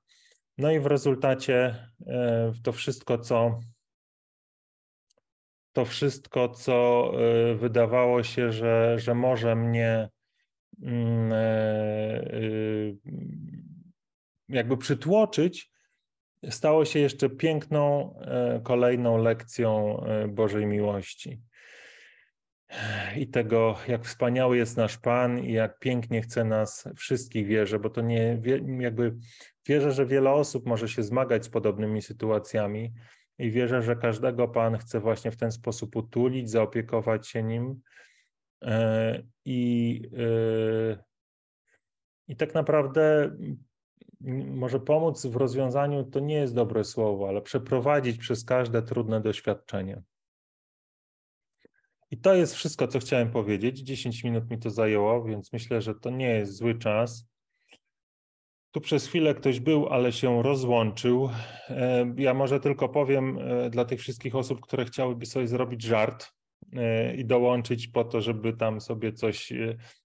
No 0.57 0.71
i 0.71 0.79
w 0.79 0.85
rezultacie 0.85 1.87
e, 2.07 2.51
to 2.63 2.71
wszystko, 2.71 3.17
co 3.17 3.59
to 5.73 5.85
wszystko, 5.85 6.49
co 6.49 7.11
e, 7.13 7.55
wydawało 7.55 8.23
się, 8.23 8.51
że, 8.51 8.99
że 8.99 9.15
może 9.15 9.55
mnie 9.55 10.09
e, 10.83 12.23
jakby 14.49 14.77
przytłoczyć, 14.77 15.71
stało 16.49 16.85
się 16.85 16.99
jeszcze 16.99 17.29
piękną 17.29 18.13
e, 18.19 18.61
kolejną 18.63 19.17
lekcją 19.17 20.03
e, 20.03 20.27
Bożej 20.27 20.65
miłości. 20.65 21.41
I 23.15 23.27
tego, 23.27 23.77
jak 23.87 24.05
wspaniały 24.05 24.57
jest 24.57 24.77
nasz 24.77 24.97
Pan 24.97 25.39
i 25.39 25.53
jak 25.53 25.79
pięknie 25.79 26.21
chce 26.21 26.45
nas 26.45 26.89
wszystkich 26.95 27.47
wierzę, 27.47 27.79
bo 27.79 27.89
to 27.89 28.01
nie, 28.01 28.41
jakby 28.79 29.15
wierzę, 29.67 29.91
że 29.91 30.05
wiele 30.05 30.31
osób 30.31 30.65
może 30.65 30.87
się 30.87 31.03
zmagać 31.03 31.45
z 31.45 31.49
podobnymi 31.49 32.01
sytuacjami 32.01 32.93
i 33.39 33.51
wierzę, 33.51 33.81
że 33.81 33.95
każdego 33.95 34.47
Pan 34.47 34.77
chce 34.77 34.99
właśnie 34.99 35.31
w 35.31 35.37
ten 35.37 35.51
sposób 35.51 35.95
utulić, 35.95 36.49
zaopiekować 36.49 37.27
się 37.27 37.43
nim 37.43 37.81
e, 38.63 39.23
i, 39.45 40.01
i 42.27 42.35
tak 42.35 42.53
naprawdę 42.53 43.31
może 44.21 44.79
pomóc 44.79 45.25
w 45.25 45.35
rozwiązaniu 45.35 46.03
to 46.03 46.19
nie 46.19 46.35
jest 46.35 46.55
dobre 46.55 46.83
słowo, 46.83 47.29
ale 47.29 47.41
przeprowadzić 47.41 48.17
przez 48.17 48.45
każde 48.45 48.81
trudne 48.81 49.21
doświadczenie. 49.21 50.01
I 52.11 52.17
to 52.17 52.33
jest 52.33 52.55
wszystko, 52.55 52.87
co 52.87 52.99
chciałem 52.99 53.31
powiedzieć. 53.31 53.79
10 53.79 54.23
minut 54.23 54.49
mi 54.49 54.59
to 54.59 54.69
zajęło, 54.69 55.23
więc 55.23 55.53
myślę, 55.53 55.81
że 55.81 55.95
to 55.95 56.09
nie 56.09 56.29
jest 56.29 56.53
zły 56.53 56.77
czas. 56.77 57.29
Tu 58.71 58.81
przez 58.81 59.07
chwilę 59.07 59.35
ktoś 59.35 59.59
był, 59.59 59.87
ale 59.87 60.11
się 60.11 60.43
rozłączył. 60.43 61.29
E, 61.69 62.13
ja 62.17 62.33
może 62.33 62.59
tylko 62.59 62.89
powiem 62.89 63.39
e, 63.39 63.69
dla 63.69 63.85
tych 63.85 63.99
wszystkich 63.99 64.35
osób, 64.35 64.61
które 64.61 64.85
chciałyby 64.85 65.25
sobie 65.25 65.47
zrobić 65.47 65.83
żart 65.83 66.31
e, 66.73 67.15
i 67.15 67.25
dołączyć 67.25 67.87
po 67.87 68.03
to, 68.03 68.21
żeby 68.21 68.53
tam 68.53 68.81
sobie 68.81 69.13
coś 69.13 69.53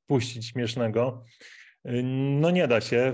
puścić 0.06 0.46
śmiesznego. 0.46 1.24
No 2.04 2.50
nie 2.50 2.68
da 2.68 2.80
się. 2.80 3.12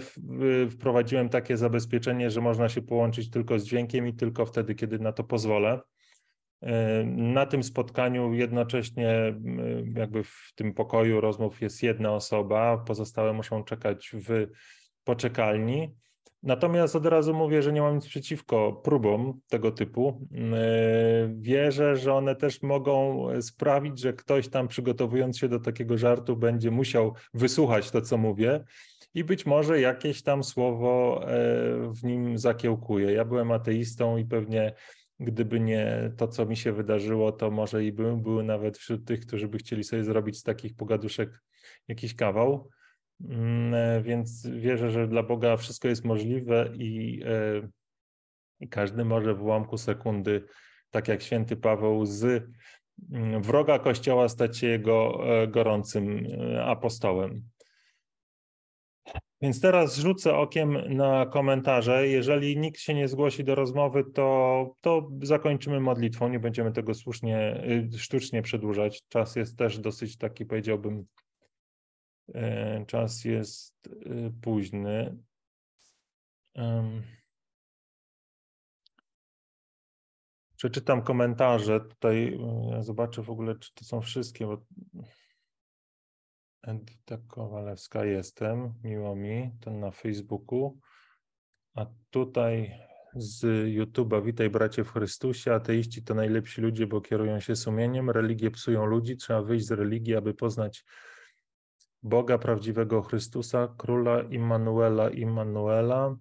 Wprowadziłem 0.70 1.28
takie 1.28 1.56
zabezpieczenie, 1.56 2.30
że 2.30 2.40
można 2.40 2.68
się 2.68 2.82
połączyć 2.82 3.30
tylko 3.30 3.58
z 3.58 3.64
dźwiękiem 3.64 4.06
i 4.06 4.14
tylko 4.14 4.46
wtedy, 4.46 4.74
kiedy 4.74 4.98
na 4.98 5.12
to 5.12 5.24
pozwolę. 5.24 5.80
Na 7.06 7.46
tym 7.46 7.62
spotkaniu 7.62 8.34
jednocześnie 8.34 9.34
jakby 9.94 10.24
w 10.24 10.52
tym 10.54 10.74
pokoju 10.74 11.20
rozmów 11.20 11.60
jest 11.60 11.82
jedna 11.82 12.12
osoba, 12.12 12.78
pozostałe 12.86 13.32
muszą 13.32 13.64
czekać 13.64 14.10
w 14.14 14.46
poczekalni. 15.04 15.94
Natomiast 16.42 16.96
od 16.96 17.06
razu 17.06 17.34
mówię, 17.34 17.62
że 17.62 17.72
nie 17.72 17.80
mam 17.80 17.94
nic 17.94 18.06
przeciwko 18.06 18.72
próbom 18.72 19.40
tego 19.48 19.70
typu. 19.70 20.28
Wierzę, 21.28 21.96
że 21.96 22.14
one 22.14 22.36
też 22.36 22.62
mogą 22.62 23.26
sprawić, 23.40 24.00
że 24.00 24.12
ktoś 24.12 24.48
tam 24.48 24.68
przygotowując 24.68 25.38
się 25.38 25.48
do 25.48 25.60
takiego 25.60 25.98
żartu 25.98 26.36
będzie 26.36 26.70
musiał 26.70 27.14
wysłuchać 27.34 27.90
to, 27.90 28.02
co 28.02 28.18
mówię 28.18 28.64
i 29.14 29.24
być 29.24 29.46
może 29.46 29.80
jakieś 29.80 30.22
tam 30.22 30.44
słowo 30.44 31.20
e, 31.22 31.28
w 31.92 32.04
nim 32.04 32.38
zakiełkuje. 32.38 33.12
Ja 33.12 33.24
byłem 33.24 33.52
ateistą 33.52 34.16
i 34.16 34.24
pewnie 34.24 34.74
gdyby 35.20 35.60
nie 35.60 36.12
to, 36.16 36.28
co 36.28 36.46
mi 36.46 36.56
się 36.56 36.72
wydarzyło, 36.72 37.32
to 37.32 37.50
może 37.50 37.84
i 37.84 37.92
bym 37.92 38.22
był 38.22 38.42
nawet 38.42 38.78
wśród 38.78 39.04
tych, 39.04 39.20
którzy 39.20 39.48
by 39.48 39.58
chcieli 39.58 39.84
sobie 39.84 40.04
zrobić 40.04 40.38
z 40.38 40.42
takich 40.42 40.76
pogaduszek 40.76 41.42
jakiś 41.88 42.14
kawał. 42.14 42.68
Mm, 43.28 43.74
e, 43.74 44.02
więc 44.02 44.46
wierzę, 44.46 44.90
że 44.90 45.08
dla 45.08 45.22
Boga 45.22 45.56
wszystko 45.56 45.88
jest 45.88 46.04
możliwe 46.04 46.72
i, 46.74 47.22
e, 47.26 47.68
i 48.60 48.68
każdy 48.68 49.04
może 49.04 49.34
w 49.34 49.42
ułamku 49.42 49.78
sekundy, 49.78 50.44
tak 50.90 51.08
jak 51.08 51.22
święty 51.22 51.56
Paweł, 51.56 52.06
z 52.06 52.44
mm, 53.12 53.42
wroga 53.42 53.78
Kościoła 53.78 54.28
stać 54.28 54.58
się 54.58 54.66
jego 54.66 55.20
e, 55.42 55.48
gorącym 55.48 56.26
apostołem. 56.64 57.42
Więc 59.42 59.60
teraz 59.60 59.96
rzucę 59.96 60.36
okiem 60.36 60.96
na 60.96 61.26
komentarze. 61.26 62.08
Jeżeli 62.08 62.56
nikt 62.56 62.80
się 62.80 62.94
nie 62.94 63.08
zgłosi 63.08 63.44
do 63.44 63.54
rozmowy, 63.54 64.04
to, 64.14 64.74
to 64.80 65.10
zakończymy 65.22 65.80
modlitwą. 65.80 66.28
Nie 66.28 66.40
będziemy 66.40 66.72
tego 66.72 66.94
słusznie, 66.94 67.64
sztucznie 67.96 68.42
przedłużać. 68.42 69.02
Czas 69.08 69.36
jest 69.36 69.58
też 69.58 69.78
dosyć 69.78 70.16
taki, 70.16 70.46
powiedziałbym, 70.46 71.06
czas 72.86 73.24
jest 73.24 73.86
e, 73.86 74.30
późny. 74.42 75.16
Przeczytam 80.56 81.02
komentarze. 81.02 81.80
Tutaj 81.80 82.38
e, 82.74 82.82
zobaczę 82.82 83.22
w 83.22 83.30
ogóle, 83.30 83.58
czy 83.58 83.74
to 83.74 83.84
są 83.84 84.00
wszystkie, 84.00 84.46
bo 84.46 84.62
Edyta 86.62 87.18
Kowalewska 87.28 88.04
jestem, 88.04 88.74
miło 88.84 89.16
mi, 89.16 89.50
ten 89.60 89.80
na 89.80 89.90
Facebooku. 89.90 90.78
A 91.74 91.86
tutaj 92.10 92.72
z 93.14 93.44
YouTube'a, 93.76 94.24
witaj 94.24 94.50
bracie 94.50 94.84
w 94.84 94.92
Chrystusie, 94.92 95.54
ateiści 95.54 96.02
to 96.02 96.14
najlepsi 96.14 96.60
ludzie, 96.60 96.86
bo 96.86 97.00
kierują 97.00 97.40
się 97.40 97.56
sumieniem, 97.56 98.10
religie 98.10 98.50
psują 98.50 98.86
ludzi, 98.86 99.16
trzeba 99.16 99.42
wyjść 99.42 99.66
z 99.66 99.70
religii, 99.70 100.16
aby 100.16 100.34
poznać 100.34 100.84
Boga 102.02 102.38
prawdziwego 102.38 103.02
Chrystusa, 103.02 103.74
króla 103.78 104.22
Immanuela 104.22 105.10
Immanuela. 105.10 106.16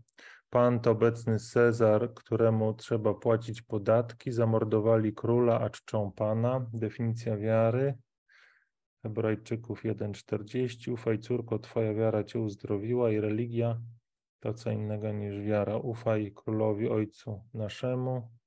Pan 0.50 0.80
to 0.80 0.92
obecny 0.92 1.40
Cezar, 1.40 2.14
któremu 2.14 2.74
trzeba 2.74 3.14
płacić 3.14 3.62
podatki. 3.62 4.32
Zamordowali 4.32 5.14
króla, 5.14 5.60
a 5.60 5.70
czczą 5.70 6.12
Pana. 6.12 6.66
Definicja 6.74 7.38
wiary. 7.38 7.98
Hebrajczyków 9.04 9.84
1,40. 9.84 10.94
Ufaj 10.94 11.20
córko, 11.20 11.60
Twoja 11.60 11.94
wiara 11.94 12.24
Cię 12.24 12.40
uzdrowiła 12.40 13.12
i 13.12 13.20
religia 13.20 13.82
to 14.40 14.54
co 14.54 14.72
innego 14.72 15.12
niż 15.12 15.42
wiara. 15.42 15.78
Ufaj 15.78 16.32
królowi 16.36 16.90
Ojcu 16.90 17.44
naszemu. 17.54 18.39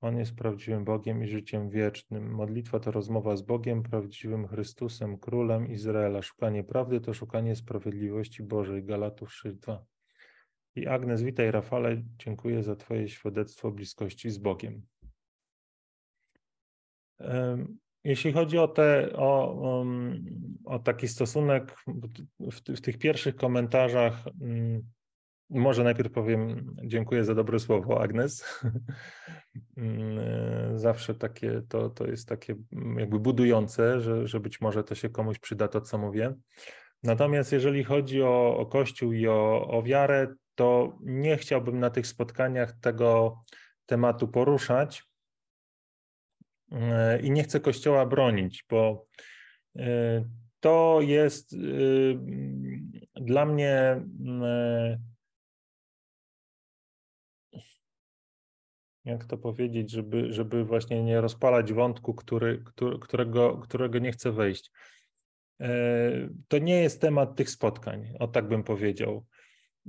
On 0.00 0.18
jest 0.18 0.34
prawdziwym 0.34 0.84
Bogiem 0.84 1.24
i 1.24 1.28
życiem 1.28 1.70
wiecznym. 1.70 2.30
Modlitwa 2.30 2.80
to 2.80 2.90
rozmowa 2.90 3.36
z 3.36 3.42
Bogiem, 3.42 3.82
prawdziwym 3.82 4.48
Chrystusem, 4.48 5.18
Królem 5.18 5.68
Izraela. 5.68 6.22
Szukanie 6.22 6.64
prawdy 6.64 7.00
to 7.00 7.14
szukanie 7.14 7.56
sprawiedliwości 7.56 8.42
Bożej. 8.42 8.84
Galatów 8.84 9.30
6.2. 9.30 9.78
I 10.76 10.86
Agnes, 10.86 11.22
witaj 11.22 11.50
Rafale, 11.50 12.02
dziękuję 12.18 12.62
za 12.62 12.76
Twoje 12.76 13.08
świadectwo 13.08 13.70
bliskości 13.70 14.30
z 14.30 14.38
Bogiem. 14.38 14.82
Jeśli 18.04 18.32
chodzi 18.32 18.58
o, 18.58 18.68
te, 18.68 19.12
o, 19.16 19.84
o 20.64 20.78
taki 20.78 21.08
stosunek 21.08 21.76
w, 22.40 22.76
w 22.76 22.80
tych 22.80 22.98
pierwszych 22.98 23.36
komentarzach, 23.36 24.24
mm, 24.40 24.82
może 25.50 25.84
najpierw 25.84 26.12
powiem 26.12 26.74
dziękuję 26.84 27.24
za 27.24 27.34
dobre 27.34 27.58
słowo, 27.58 28.02
Agnes. 28.02 28.44
Zawsze 30.74 31.14
takie, 31.14 31.62
to, 31.68 31.90
to 31.90 32.06
jest 32.06 32.28
takie 32.28 32.54
jakby 32.96 33.18
budujące, 33.18 34.00
że, 34.00 34.26
że 34.26 34.40
być 34.40 34.60
może 34.60 34.84
to 34.84 34.94
się 34.94 35.08
komuś 35.08 35.38
przyda 35.38 35.68
to, 35.68 35.80
co 35.80 35.98
mówię. 35.98 36.34
Natomiast 37.02 37.52
jeżeli 37.52 37.84
chodzi 37.84 38.22
o, 38.22 38.56
o 38.56 38.66
Kościół 38.66 39.12
i 39.12 39.26
o, 39.26 39.68
o 39.68 39.82
wiarę, 39.82 40.34
to 40.54 40.98
nie 41.00 41.36
chciałbym 41.36 41.80
na 41.80 41.90
tych 41.90 42.06
spotkaniach 42.06 42.72
tego 42.80 43.42
tematu 43.86 44.28
poruszać 44.28 45.04
e, 46.72 47.20
i 47.20 47.30
nie 47.30 47.42
chcę 47.42 47.60
Kościoła 47.60 48.06
bronić, 48.06 48.64
bo 48.70 49.06
e, 49.76 50.24
to 50.60 50.98
jest 51.02 51.52
e, 51.52 51.56
dla 53.20 53.46
mnie 53.46 54.02
jak 59.08 59.24
to 59.24 59.38
powiedzieć, 59.38 59.90
żeby, 59.90 60.32
żeby 60.32 60.64
właśnie 60.64 61.02
nie 61.02 61.20
rozpalać 61.20 61.72
wątku, 61.72 62.14
który, 62.14 62.64
którego, 63.00 63.58
którego 63.58 63.98
nie 63.98 64.12
chcę 64.12 64.32
wejść. 64.32 64.70
To 66.48 66.58
nie 66.58 66.82
jest 66.82 67.00
temat 67.00 67.36
tych 67.36 67.50
spotkań, 67.50 68.12
o 68.18 68.28
tak 68.28 68.48
bym 68.48 68.62
powiedział. 68.62 69.24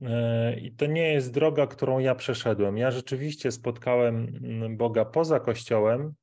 E, 0.02 0.60
I 0.60 0.72
to 0.72 0.86
nie 0.86 1.14
jest 1.14 1.34
droga, 1.34 1.68
którą 1.68 2.00
ja 2.00 2.16
przeszedłem. 2.16 2.78
Ja 2.78 2.92
rzeczywiście 2.92 3.52
spotkałem 3.52 4.40
mm, 4.44 4.78
Boga 4.78 5.06
poza 5.06 5.40
Kościołem, 5.40 6.14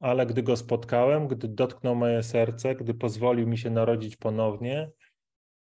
ale 0.00 0.26
gdy 0.26 0.42
go 0.42 0.56
spotkałem, 0.56 1.28
gdy 1.28 1.48
dotknął 1.48 1.94
moje 1.94 2.22
serce, 2.22 2.74
gdy 2.74 2.94
pozwolił 2.94 3.48
mi 3.48 3.58
się 3.58 3.70
narodzić 3.70 4.16
ponownie, 4.16 4.90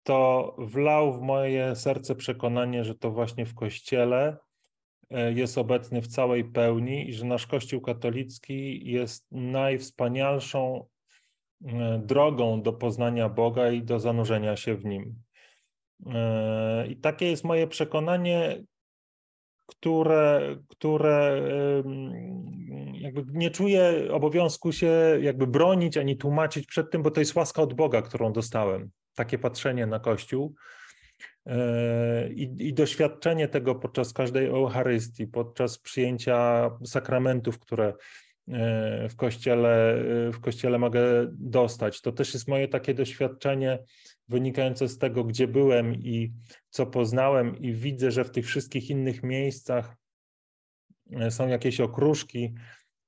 to 0.04 0.56
wlał 0.60 1.14
w 1.14 1.22
moje 1.22 1.76
serce 1.76 2.16
przekonanie, 2.16 2.84
że 2.84 2.96
to 2.96 3.12
właśnie 3.12 3.46
w 3.46 3.56
Kościele 3.56 4.28
e, 4.28 4.38
jest 5.10 5.58
obecny 5.58 6.02
w 6.02 6.08
całej 6.08 6.46
pełni 6.46 7.10
i 7.10 7.14
że 7.14 7.26
nasz 7.26 7.48
Kościół 7.48 7.82
katolicki 7.82 8.92
jest 8.92 9.28
najwspanialszą 9.32 10.86
e, 11.66 12.02
drogą 12.06 12.62
do 12.62 12.74
poznania 12.74 13.30
Boga 13.30 13.72
i 13.72 13.84
do 13.84 14.00
zanurzenia 14.00 14.56
się 14.56 14.76
w 14.76 14.86
Nim. 14.86 15.16
E, 16.06 16.88
I 16.88 16.98
takie 16.98 17.30
jest 17.30 17.44
moje 17.44 17.68
przekonanie, 17.68 18.64
które, 19.66 20.56
które 20.68 21.42
nie 23.34 23.52
czuję 23.52 24.08
obowiązku 24.12 24.72
się 24.72 24.92
jakby 25.22 25.48
bronić 25.48 25.98
ani 25.98 26.18
tłumaczyć 26.18 26.66
przed 26.66 26.92
tym, 26.92 27.04
bo 27.04 27.12
to 27.12 27.20
jest 27.20 27.36
łaska 27.36 27.62
od 27.62 27.74
Boga, 27.74 28.02
którą 28.02 28.34
dostałem. 28.34 28.90
Takie 29.16 29.38
patrzenie 29.38 29.86
na 29.86 30.00
Kościół 30.00 30.56
e, 30.56 30.85
i, 32.36 32.56
i 32.60 32.74
doświadczenie 32.74 33.48
tego 33.48 33.76
podczas 33.76 34.14
każdej 34.14 34.46
Eucharystii, 34.46 35.28
podczas 35.28 35.78
przyjęcia 35.78 36.70
sakramentów, 36.86 37.60
które 37.60 37.94
e, 38.48 39.10
w 39.10 39.16
kościele, 39.16 40.04
w 40.34 40.40
kościele 40.40 40.80
mogę 40.80 41.02
dostać. 41.32 42.02
To 42.02 42.12
też 42.12 42.34
jest 42.34 42.48
moje 42.48 42.68
takie 42.68 42.94
doświadczenie 42.94 43.80
wynikające 44.28 44.88
z 44.88 44.98
tego, 44.98 45.24
gdzie 45.24 45.48
byłem 45.48 45.96
i 45.96 46.32
co 46.70 46.86
poznałem, 46.86 47.58
i 47.58 47.74
widzę, 47.74 48.12
że 48.12 48.24
w 48.24 48.32
tych 48.32 48.46
wszystkich 48.46 48.90
innych 48.90 49.24
miejscach 49.24 49.96
e, 51.12 51.32
są 51.32 51.48
jakieś 51.48 51.80
okruszki 51.80 52.54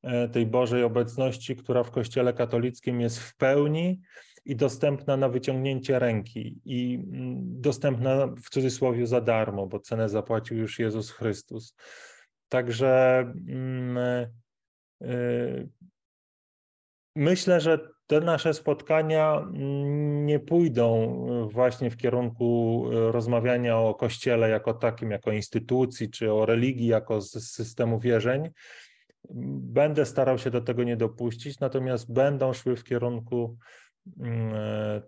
e, 0.04 0.30
tej 0.30 0.46
Bożej 0.46 0.84
obecności, 0.84 1.56
która 1.56 1.84
w 1.84 1.92
Kościele 1.92 2.34
katolickim 2.34 3.02
jest 3.02 3.20
w 3.20 3.36
pełni 3.36 4.02
i 4.48 4.56
dostępna 4.56 5.18
na 5.18 5.30
wyciągnięcie 5.30 6.00
ręki 6.00 6.62
i 6.66 6.96
mm, 6.96 7.62
dostępna 7.62 8.28
w 8.28 8.50
cudzysłowie 8.50 9.08
za 9.08 9.22
darmo, 9.22 9.68
bo 9.68 9.80
cenę 9.80 10.10
zapłacił 10.10 10.58
już 10.58 10.80
Jezus 10.80 11.12
Chrystus. 11.12 11.76
Także 12.50 13.20
mm, 13.48 13.98
y, 15.02 15.70
myślę, 17.16 17.62
że 17.62 17.80
te 18.08 18.22
nasze 18.22 18.54
spotkania 18.54 19.48
nie 20.26 20.40
pójdą 20.40 21.18
właśnie 21.52 21.90
w 21.90 21.98
kierunku 21.98 22.84
e, 22.92 23.12
rozmawiania 23.12 23.78
o 23.78 23.94
Kościele 23.94 24.50
jako 24.50 24.74
takim, 24.74 25.12
jako 25.12 25.32
instytucji, 25.32 26.10
czy 26.10 26.34
o 26.34 26.46
religii 26.46 26.88
jako 26.88 27.22
systemu 27.22 28.00
wierzeń. 28.00 28.50
Będę 29.60 30.06
starał 30.06 30.38
się 30.38 30.52
do 30.52 30.62
tego 30.62 30.84
nie 30.84 30.98
dopuścić, 30.98 31.60
natomiast 31.60 32.14
będą 32.14 32.54
szły 32.54 32.76
w 32.76 32.84
kierunku 32.84 33.38
mm, 33.46 33.58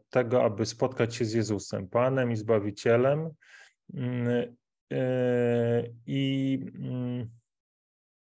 tego, 0.10 0.44
aby 0.44 0.66
spotkać 0.66 1.16
się 1.16 1.26
z 1.26 1.34
Jezusem, 1.34 1.88
Panem 1.88 2.32
i 2.32 2.36
Zbawicielem. 2.36 3.30
Mm, 3.94 4.56
e, 4.92 5.84
i 6.06 6.60
mm, 6.76 7.30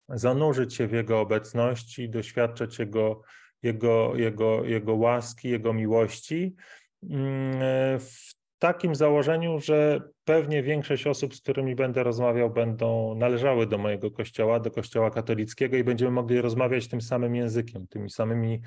zanurzyć 0.09 0.75
się 0.75 0.87
w 0.87 0.91
Jego 0.91 1.19
obecności, 1.19 2.09
doświadczać 2.09 2.79
Jego 2.79 3.21
jego, 3.63 4.15
jego, 4.15 4.65
jego 4.65 4.95
łaski, 4.95 5.49
Jego 5.49 5.73
miłości, 5.73 6.55
mm, 7.03 7.99
w 7.99 8.31
takim 8.59 8.95
założeniu, 8.95 9.59
że 9.59 10.01
pewnie 10.23 10.63
większość 10.63 11.07
osób, 11.07 11.35
z 11.35 11.41
którymi 11.41 11.75
będę 11.75 12.03
rozmawiał, 12.03 12.49
będą 12.49 13.15
należały 13.15 13.67
do 13.67 13.77
mojego 13.77 14.11
kościoła, 14.11 14.59
do 14.59 14.71
kościoła 14.71 15.11
katolickiego 15.11 15.77
i 15.77 15.83
będziemy 15.83 16.11
mogli 16.11 16.41
rozmawiać 16.41 16.87
tym 16.87 17.01
samym 17.01 17.35
językiem, 17.35 17.87
tymi 17.87 18.09
samymi 18.09 18.61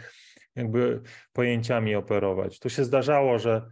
jakby 0.60 1.00
pojęciami 1.32 1.94
operować. 1.94 2.58
To 2.58 2.68
się 2.68 2.84
zdarzało, 2.84 3.38
że 3.38 3.66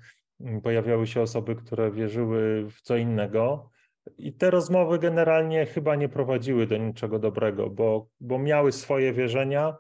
pojawiały 0.63 1.07
się 1.07 1.21
osoby, 1.21 1.55
które 1.55 1.91
wierzyły 1.91 2.71
w 2.71 2.81
co 2.81 2.97
innego. 2.97 3.71
I 4.19 4.33
te 4.33 4.51
rozmowy 4.51 4.99
generalnie 4.99 5.67
chyba 5.67 5.97
nie 5.97 6.09
prowadziły 6.09 6.67
do 6.67 6.77
niczego 6.77 7.19
dobrego, 7.19 7.71
bo, 7.71 8.09
bo 8.21 8.39
miały 8.39 8.73
swoje 8.73 9.13
wierzenia, 9.13 9.75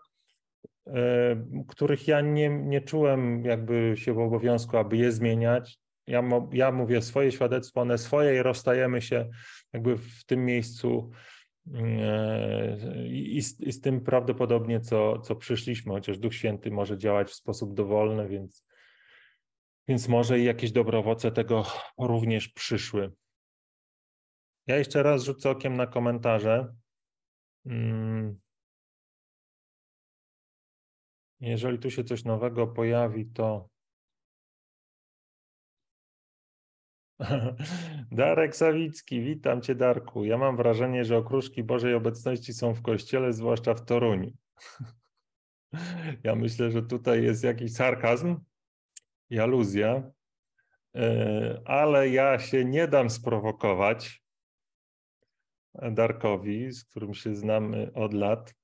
E, 0.94 1.36
których 1.68 2.08
ja 2.08 2.20
nie, 2.20 2.48
nie 2.48 2.80
czułem 2.80 3.44
jakby 3.44 3.94
się 3.96 4.12
w 4.12 4.18
obowiązku, 4.18 4.76
aby 4.76 4.96
je 4.96 5.12
zmieniać. 5.12 5.78
Ja, 6.06 6.22
ja 6.52 6.72
mówię 6.72 7.02
swoje 7.02 7.32
świadectwo, 7.32 7.80
one 7.80 7.98
swoje 7.98 8.36
i 8.36 8.42
rozstajemy 8.42 9.02
się 9.02 9.28
jakby 9.72 9.96
w 9.96 10.24
tym 10.26 10.44
miejscu 10.44 10.88
mm, 10.88 11.12
i, 13.06 13.36
i, 13.36 13.42
z, 13.42 13.60
i 13.60 13.72
z 13.72 13.80
tym 13.80 14.00
prawdopodobnie, 14.00 14.80
co, 14.80 15.18
co 15.18 15.36
przyszliśmy, 15.36 15.92
chociaż 15.92 16.18
Duch 16.18 16.34
Święty 16.34 16.70
może 16.70 16.98
działać 16.98 17.28
w 17.28 17.34
sposób 17.34 17.74
dowolny, 17.74 18.28
więc, 18.28 18.64
więc 19.88 20.08
może 20.08 20.38
i 20.38 20.44
jakieś 20.44 20.72
dobre 20.72 20.98
owoce 20.98 21.32
tego 21.32 21.66
również 21.98 22.48
przyszły. 22.48 23.12
Ja 24.66 24.76
jeszcze 24.76 25.02
raz 25.02 25.24
rzucę 25.24 25.50
okiem 25.50 25.76
na 25.76 25.86
komentarze. 25.86 26.74
Hmm. 27.64 28.38
Jeżeli 31.40 31.78
tu 31.78 31.90
się 31.90 32.04
coś 32.04 32.24
nowego 32.24 32.66
pojawi, 32.66 33.26
to. 33.26 33.68
Darek 38.12 38.56
Sawicki, 38.56 39.20
witam 39.20 39.62
Cię, 39.62 39.74
Darku. 39.74 40.24
Ja 40.24 40.38
mam 40.38 40.56
wrażenie, 40.56 41.04
że 41.04 41.16
okruszki 41.16 41.64
Bożej 41.64 41.94
obecności 41.94 42.54
są 42.54 42.74
w 42.74 42.82
kościele, 42.82 43.32
zwłaszcza 43.32 43.74
w 43.74 43.84
Toruniu. 43.84 44.32
ja 46.24 46.34
myślę, 46.34 46.70
że 46.70 46.82
tutaj 46.82 47.22
jest 47.22 47.44
jakiś 47.44 47.72
sarkazm 47.72 48.36
i 49.30 49.38
aluzja, 49.38 50.10
e, 50.96 51.62
ale 51.64 52.08
ja 52.08 52.38
się 52.38 52.64
nie 52.64 52.88
dam 52.88 53.10
sprowokować 53.10 54.22
Darkowi, 55.74 56.72
z 56.72 56.84
którym 56.84 57.14
się 57.14 57.34
znamy 57.34 57.92
od 57.94 58.14
lat. 58.14 58.54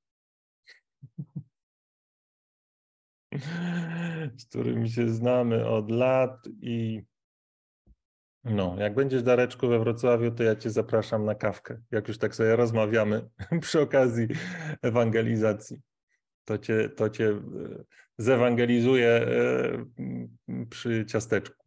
z 4.38 4.46
którymi 4.46 4.90
się 4.90 5.08
znamy 5.08 5.68
od 5.68 5.90
lat 5.90 6.48
i 6.60 7.02
no, 8.44 8.76
jak 8.78 8.94
będziesz 8.94 9.22
Dareczku 9.22 9.68
we 9.68 9.78
Wrocławiu, 9.78 10.30
to 10.30 10.42
ja 10.42 10.57
cię 10.57 10.70
zapraszam 10.70 11.24
na 11.24 11.35
kawkę, 11.35 11.80
jak 11.90 12.09
już 12.09 12.18
tak 12.18 12.35
sobie 12.35 12.57
rozmawiamy 12.57 13.28
przy 13.61 13.80
okazji 13.80 14.26
ewangelizacji. 14.83 15.80
To 16.44 16.59
cię, 16.59 16.88
to 16.88 17.11
cię 17.11 17.28
e, 17.28 17.40
zewangelizuję 18.18 19.09
e, 19.09 20.66
przy 20.70 21.07
ciasteczku. 21.07 21.64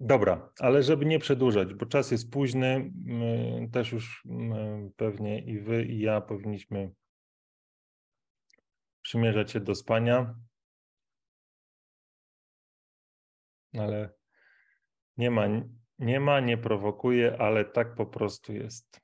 Dobra, 0.00 0.52
ale 0.58 0.82
żeby 0.82 1.04
nie 1.04 1.18
przedłużać, 1.18 1.74
bo 1.74 1.86
czas 1.86 2.10
jest 2.10 2.30
późny, 2.30 2.92
też 3.72 3.92
już 3.92 4.26
pewnie 4.96 5.38
i 5.38 5.60
wy, 5.60 5.84
i 5.84 6.00
ja 6.00 6.20
powinniśmy 6.20 6.90
przymierzać 9.02 9.50
się 9.50 9.60
do 9.60 9.74
spania. 9.74 10.34
Ale 13.78 14.14
nie 15.16 15.30
ma, 15.30 15.46
nie 15.98 16.20
ma, 16.20 16.40
nie 16.40 16.58
prowokuje, 16.58 17.36
ale 17.38 17.64
tak 17.64 17.94
po 17.94 18.06
prostu 18.06 18.52
jest. 18.52 19.00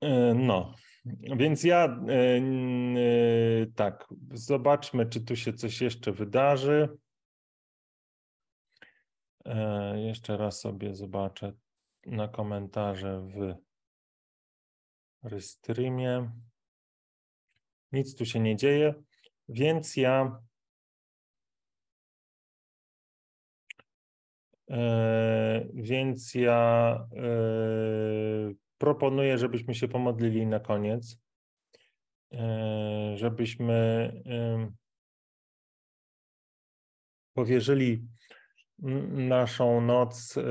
E, 0.00 0.34
no, 0.34 0.74
więc 1.36 1.64
ja 1.64 1.84
e, 1.84 2.36
e, 2.36 3.66
tak, 3.76 4.08
zobaczmy, 4.32 5.06
czy 5.06 5.20
tu 5.20 5.36
się 5.36 5.52
coś 5.52 5.80
jeszcze 5.80 6.12
wydarzy. 6.12 6.88
Jeszcze 9.94 10.36
raz 10.36 10.60
sobie 10.60 10.94
zobaczę 10.94 11.52
na 12.06 12.28
komentarze 12.28 13.20
w 13.20 13.54
Restreamie. 15.22 16.30
Nic 17.92 18.14
tu 18.16 18.26
się 18.26 18.40
nie 18.40 18.56
dzieje, 18.56 18.94
więc 19.48 19.96
ja 19.96 20.42
więc 25.74 26.34
ja 26.34 26.98
proponuję, 28.78 29.38
żebyśmy 29.38 29.74
się 29.74 29.88
pomodlili 29.88 30.46
na 30.46 30.60
koniec, 30.60 31.18
e, 32.32 33.12
żebyśmy 33.16 34.12
powierzyli 37.34 38.06
naszą 39.12 39.80
noc 39.80 40.36
e, 40.36 40.42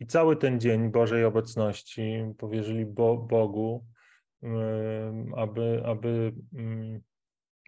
i 0.00 0.06
cały 0.06 0.36
ten 0.36 0.60
dzień 0.60 0.90
Bożej 0.90 1.24
obecności, 1.24 2.24
powierzyli 2.38 2.86
Bo 2.86 3.16
Bogu, 3.16 3.86
aby, 5.36 5.82
aby 5.84 6.32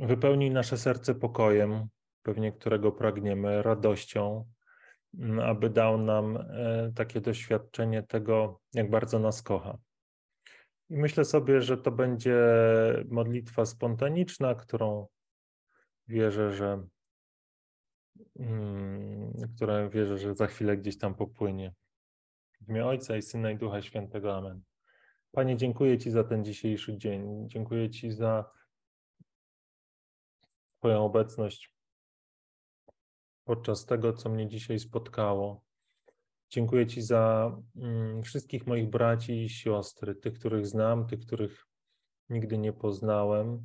wypełnił 0.01 0.53
nasze 0.53 0.79
serce 0.79 1.15
pokojem, 1.15 1.89
pewnie 2.23 2.53
którego 2.53 2.93
pragniemy, 2.93 3.63
radością, 3.63 4.45
aby 5.43 5.71
dał 5.71 5.99
nam 5.99 6.37
e, 6.37 6.93
takie 6.95 7.21
doświadczenie 7.21 8.03
tego, 8.03 8.61
jak 8.75 8.91
bardzo 8.91 9.19
nas 9.19 9.43
kocha. 9.43 9.79
I 10.91 10.97
myślę 10.97 11.25
sobie, 11.25 11.61
że 11.61 11.77
to 11.77 11.91
będzie 11.91 12.39
modlitwa 13.09 13.67
spontaniczna, 13.67 14.55
którą 14.55 15.07
wierzę, 16.09 16.53
że 16.53 16.87
mm, 18.39 19.33
która 19.57 19.89
wierzę, 19.89 20.19
że 20.19 20.35
za 20.35 20.47
chwilę 20.47 20.77
gdzieś 20.77 20.99
tam 20.99 21.15
popłynie. 21.15 21.75
W 22.61 22.69
imię 22.69 22.87
Ojca 22.87 23.17
i 23.17 23.23
Syna 23.23 23.51
i 23.51 23.57
Ducha 23.57 23.83
Świętego. 23.83 24.37
Amen. 24.37 24.63
Panie, 25.33 25.57
dziękuję 25.57 25.99
Ci 25.99 26.11
za 26.11 26.25
ten 26.25 26.45
dzisiejszy 26.45 26.99
dzień. 26.99 27.49
Dziękuję 27.49 27.91
Ci 27.91 28.13
za 28.13 28.51
Twoją 30.79 31.05
obecność 31.05 31.75
podczas 33.53 33.87
tego, 33.87 34.13
co 34.13 34.29
mnie 34.29 34.49
dzisiaj 34.49 34.79
spotkało. 34.79 35.63
Dziękuję 36.51 36.87
Ci 36.87 37.03
za 37.03 37.57
mm, 37.77 38.23
wszystkich 38.23 38.67
moich 38.67 38.91
braci 38.91 39.43
i 39.43 39.49
siostry, 39.49 40.15
tych, 40.15 40.35
których 40.35 40.67
znam, 40.67 41.07
tych, 41.07 41.21
których 41.21 41.67
nigdy 42.29 42.59
nie 42.59 42.73
poznałem. 42.73 43.65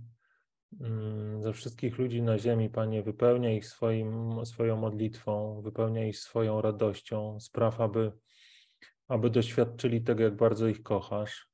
Mm, 0.82 1.44
za 1.44 1.52
wszystkich 1.54 1.98
ludzi 1.98 2.22
na 2.22 2.38
ziemi, 2.38 2.70
Panie, 2.70 3.04
wypełnia 3.04 3.54
ich 3.54 3.66
swoim, 3.66 4.46
swoją 4.46 4.78
modlitwą, 4.78 5.62
wypełnia 5.62 6.08
ich 6.08 6.18
swoją 6.18 6.62
radością. 6.62 7.40
Spraw, 7.40 7.82
aby, 7.82 8.12
aby 9.08 9.30
doświadczyli 9.30 10.02
tego, 10.02 10.24
jak 10.24 10.36
bardzo 10.36 10.68
ich 10.68 10.84
kochasz. 10.84 11.50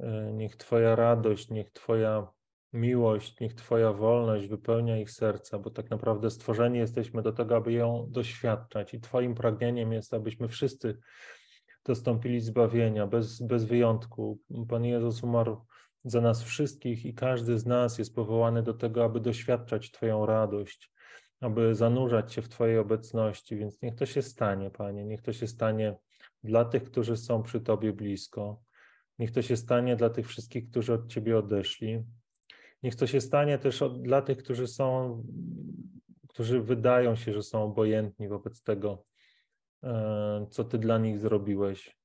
E, 0.00 0.32
niech 0.32 0.56
Twoja 0.56 0.96
radość, 0.96 1.50
niech 1.50 1.70
Twoja 1.70 2.28
miłość, 2.72 3.40
niech 3.40 3.54
Twoja 3.54 3.92
wolność 3.92 4.46
wypełnia 4.46 4.98
ich 4.98 5.10
serca, 5.10 5.58
bo 5.58 5.70
tak 5.70 5.90
naprawdę 5.90 6.30
stworzeni 6.30 6.78
jesteśmy 6.78 7.22
do 7.22 7.32
tego, 7.32 7.56
aby 7.56 7.72
ją 7.72 8.06
doświadczać 8.10 8.94
i 8.94 9.00
Twoim 9.00 9.34
pragnieniem 9.34 9.92
jest, 9.92 10.14
abyśmy 10.14 10.48
wszyscy 10.48 10.98
dostąpili 11.84 12.40
zbawienia 12.40 13.06
bez, 13.06 13.42
bez 13.42 13.64
wyjątku. 13.64 14.40
Pan 14.68 14.84
Jezus 14.84 15.22
umarł 15.22 15.64
za 16.04 16.20
nas 16.20 16.42
wszystkich 16.42 17.06
i 17.06 17.14
każdy 17.14 17.58
z 17.58 17.66
nas 17.66 17.98
jest 17.98 18.14
powołany 18.14 18.62
do 18.62 18.74
tego, 18.74 19.04
aby 19.04 19.20
doświadczać 19.20 19.90
Twoją 19.90 20.26
radość, 20.26 20.92
aby 21.40 21.74
zanurzać 21.74 22.32
się 22.32 22.42
w 22.42 22.48
Twojej 22.48 22.78
obecności, 22.78 23.56
więc 23.56 23.82
niech 23.82 23.94
to 23.94 24.06
się 24.06 24.22
stanie, 24.22 24.70
Panie, 24.70 25.04
niech 25.04 25.22
to 25.22 25.32
się 25.32 25.46
stanie 25.46 25.96
dla 26.44 26.64
tych, 26.64 26.84
którzy 26.84 27.16
są 27.16 27.42
przy 27.42 27.60
Tobie 27.60 27.92
blisko. 27.92 28.60
Niech 29.18 29.30
to 29.30 29.42
się 29.42 29.56
stanie 29.56 29.96
dla 29.96 30.10
tych 30.10 30.28
wszystkich, 30.28 30.70
którzy 30.70 30.92
od 30.92 31.08
Ciebie 31.08 31.38
odeszli. 31.38 32.04
Niech 32.86 32.96
to 32.96 33.06
się 33.06 33.20
stanie 33.20 33.58
też 33.58 33.82
dla 34.00 34.22
tych, 34.22 34.38
którzy 34.38 34.66
są, 34.66 35.22
którzy 36.28 36.62
wydają 36.62 37.16
się, 37.16 37.32
że 37.32 37.42
są 37.42 37.62
obojętni 37.62 38.28
wobec 38.28 38.62
tego, 38.62 39.04
e, 39.84 40.46
co 40.50 40.64
Ty 40.64 40.78
dla 40.78 40.98
nich 40.98 41.18
zrobiłeś. 41.18 41.96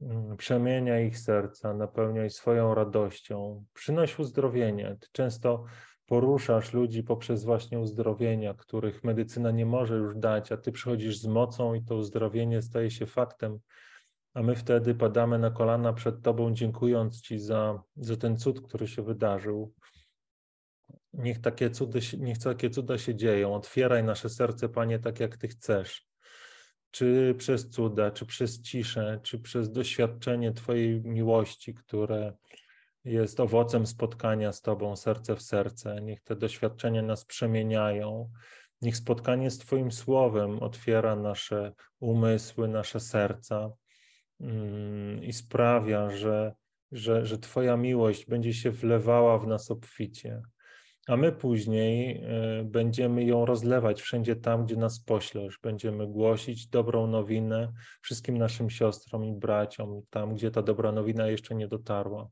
Mm, 0.00 0.36
przemienia 0.36 1.00
ich 1.00 1.18
serca, 1.18 1.74
napełniaj 1.74 2.30
swoją 2.30 2.74
radością, 2.74 3.64
przynoś 3.72 4.18
uzdrowienie. 4.18 4.96
Ty 5.00 5.08
często 5.12 5.64
poruszasz 6.06 6.72
ludzi 6.72 7.02
poprzez 7.02 7.44
właśnie 7.44 7.80
uzdrowienia, 7.80 8.54
których 8.54 9.04
medycyna 9.04 9.50
nie 9.50 9.66
może 9.66 9.96
już 9.96 10.16
dać, 10.16 10.52
a 10.52 10.56
Ty 10.56 10.72
przychodzisz 10.72 11.18
z 11.18 11.26
mocą 11.26 11.74
i 11.74 11.84
to 11.84 11.96
uzdrowienie 11.96 12.62
staje 12.62 12.90
się 12.90 13.06
faktem, 13.06 13.58
a 14.34 14.42
my 14.42 14.56
wtedy 14.56 14.94
padamy 14.94 15.38
na 15.38 15.50
kolana 15.50 15.92
przed 15.92 16.22
Tobą, 16.22 16.54
dziękując 16.54 17.22
Ci 17.22 17.38
za, 17.38 17.82
za 17.96 18.16
ten 18.16 18.38
cud, 18.38 18.60
który 18.60 18.88
się 18.88 19.02
wydarzył. 19.02 19.72
Niech 21.12 21.40
takie, 21.40 21.70
cudy, 21.70 22.00
niech 22.18 22.38
takie 22.38 22.70
cuda 22.70 22.98
się 22.98 23.14
dzieją. 23.14 23.54
Otwieraj 23.54 24.04
nasze 24.04 24.28
serce, 24.28 24.68
Panie, 24.68 24.98
tak 24.98 25.20
jak 25.20 25.36
Ty 25.36 25.48
chcesz. 25.48 26.06
Czy 26.90 27.34
przez 27.38 27.70
cuda, 27.70 28.10
czy 28.10 28.26
przez 28.26 28.62
ciszę, 28.62 29.20
czy 29.22 29.38
przez 29.38 29.72
doświadczenie 29.72 30.52
Twojej 30.52 31.02
miłości, 31.04 31.74
które 31.74 32.32
jest 33.04 33.40
owocem 33.40 33.86
spotkania 33.86 34.52
z 34.52 34.62
Tobą 34.62 34.96
serce 34.96 35.36
w 35.36 35.42
serce. 35.42 36.00
Niech 36.02 36.20
te 36.20 36.36
doświadczenia 36.36 37.02
nas 37.02 37.24
przemieniają. 37.24 38.30
Niech 38.82 38.96
spotkanie 38.96 39.50
z 39.50 39.58
Twoim 39.58 39.92
słowem 39.92 40.58
otwiera 40.58 41.16
nasze 41.16 41.72
umysły, 42.00 42.68
nasze 42.68 43.00
serca 43.00 43.70
mm, 44.40 45.24
i 45.24 45.32
sprawia, 45.32 46.10
że, 46.10 46.54
że, 46.92 47.26
że 47.26 47.38
Twoja 47.38 47.76
miłość 47.76 48.26
będzie 48.26 48.54
się 48.54 48.70
wlewała 48.70 49.38
w 49.38 49.46
nas 49.46 49.70
obficie 49.70 50.42
a 51.08 51.16
my 51.16 51.32
później 51.32 52.22
e, 52.24 52.64
będziemy 52.64 53.24
ją 53.24 53.46
rozlewać 53.46 54.02
wszędzie 54.02 54.36
tam, 54.36 54.64
gdzie 54.64 54.76
nas 54.76 55.00
poślesz. 55.00 55.58
Będziemy 55.62 56.06
głosić 56.06 56.66
dobrą 56.66 57.06
nowinę 57.06 57.72
wszystkim 58.02 58.38
naszym 58.38 58.70
siostrom 58.70 59.24
i 59.24 59.32
braciom, 59.32 60.02
tam, 60.10 60.34
gdzie 60.34 60.50
ta 60.50 60.62
dobra 60.62 60.92
nowina 60.92 61.26
jeszcze 61.26 61.54
nie 61.54 61.68
dotarła. 61.68 62.28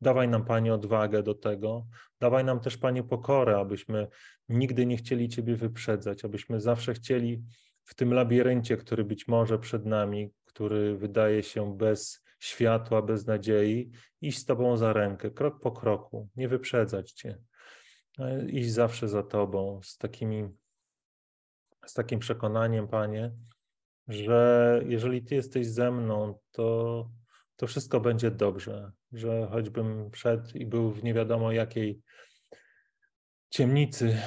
Dawaj 0.00 0.28
nam, 0.28 0.44
Panie, 0.44 0.74
odwagę 0.74 1.22
do 1.22 1.34
tego. 1.34 1.86
Dawaj 2.20 2.44
nam 2.44 2.60
też, 2.60 2.76
Panie, 2.76 3.02
pokorę, 3.02 3.58
abyśmy 3.58 4.08
nigdy 4.48 4.86
nie 4.86 4.96
chcieli 4.96 5.28
Ciebie 5.28 5.56
wyprzedzać, 5.56 6.24
abyśmy 6.24 6.60
zawsze 6.60 6.94
chcieli 6.94 7.42
w 7.84 7.94
tym 7.94 8.14
labiryncie, 8.14 8.76
który 8.76 9.04
być 9.04 9.28
może 9.28 9.58
przed 9.58 9.86
nami, 9.86 10.30
który 10.44 10.96
wydaje 10.96 11.42
się 11.42 11.76
bez 11.76 12.24
światła, 12.38 13.02
bez 13.02 13.26
nadziei, 13.26 13.90
iść 14.20 14.38
z 14.38 14.44
Tobą 14.44 14.76
za 14.76 14.92
rękę, 14.92 15.30
krok 15.30 15.60
po 15.60 15.72
kroku, 15.72 16.28
nie 16.36 16.48
wyprzedzać 16.48 17.12
Cię 17.12 17.38
iść 18.48 18.70
zawsze 18.70 19.08
za 19.08 19.22
Tobą 19.22 19.80
z, 19.82 19.96
takimi, 19.96 20.48
z 21.86 21.94
takim 21.94 22.18
przekonaniem, 22.18 22.88
Panie, 22.88 23.32
że 24.08 24.80
jeżeli 24.86 25.24
Ty 25.24 25.34
jesteś 25.34 25.66
ze 25.66 25.90
mną, 25.90 26.38
to, 26.50 27.10
to 27.56 27.66
wszystko 27.66 28.00
będzie 28.00 28.30
dobrze, 28.30 28.92
że 29.12 29.48
choćbym 29.50 30.10
wszedł 30.10 30.48
i 30.54 30.66
był 30.66 30.90
w 30.90 31.04
nie 31.04 31.14
wiadomo 31.14 31.52
jakiej 31.52 32.00
ciemnicy, 33.50 34.18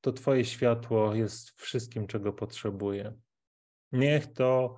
to 0.00 0.12
Twoje 0.12 0.44
światło 0.44 1.14
jest 1.14 1.50
wszystkim, 1.60 2.06
czego 2.06 2.32
potrzebuję. 2.32 3.14
Niech 3.92 4.32
to, 4.32 4.76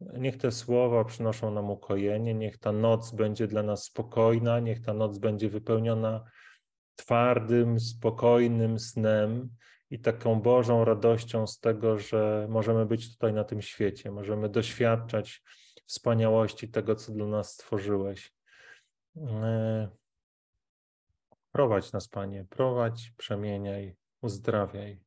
niech 0.00 0.36
te 0.36 0.52
słowa 0.52 1.04
przynoszą 1.04 1.50
nam 1.54 1.70
ukojenie, 1.70 2.34
niech 2.34 2.58
ta 2.58 2.72
noc 2.72 3.12
będzie 3.14 3.46
dla 3.46 3.62
nas 3.62 3.84
spokojna, 3.84 4.60
niech 4.60 4.80
ta 4.80 4.94
noc 4.94 5.18
będzie 5.18 5.50
wypełniona 5.50 6.24
twardym, 6.98 7.80
spokojnym 7.80 8.78
snem 8.78 9.48
i 9.90 10.00
taką 10.00 10.40
Bożą 10.40 10.84
radością 10.84 11.46
z 11.46 11.60
tego, 11.60 11.98
że 11.98 12.46
możemy 12.50 12.86
być 12.86 13.12
tutaj 13.12 13.32
na 13.32 13.44
tym 13.44 13.62
świecie, 13.62 14.10
możemy 14.10 14.48
doświadczać 14.48 15.42
wspaniałości 15.86 16.68
tego, 16.68 16.94
co 16.94 17.12
dla 17.12 17.26
nas 17.26 17.52
stworzyłeś. 17.52 18.32
E, 19.16 19.88
prowadź 21.52 21.92
nas, 21.92 22.08
Panie, 22.08 22.46
prowadź, 22.50 23.12
przemieniaj, 23.16 23.96
uzdrawiaj. 24.20 25.00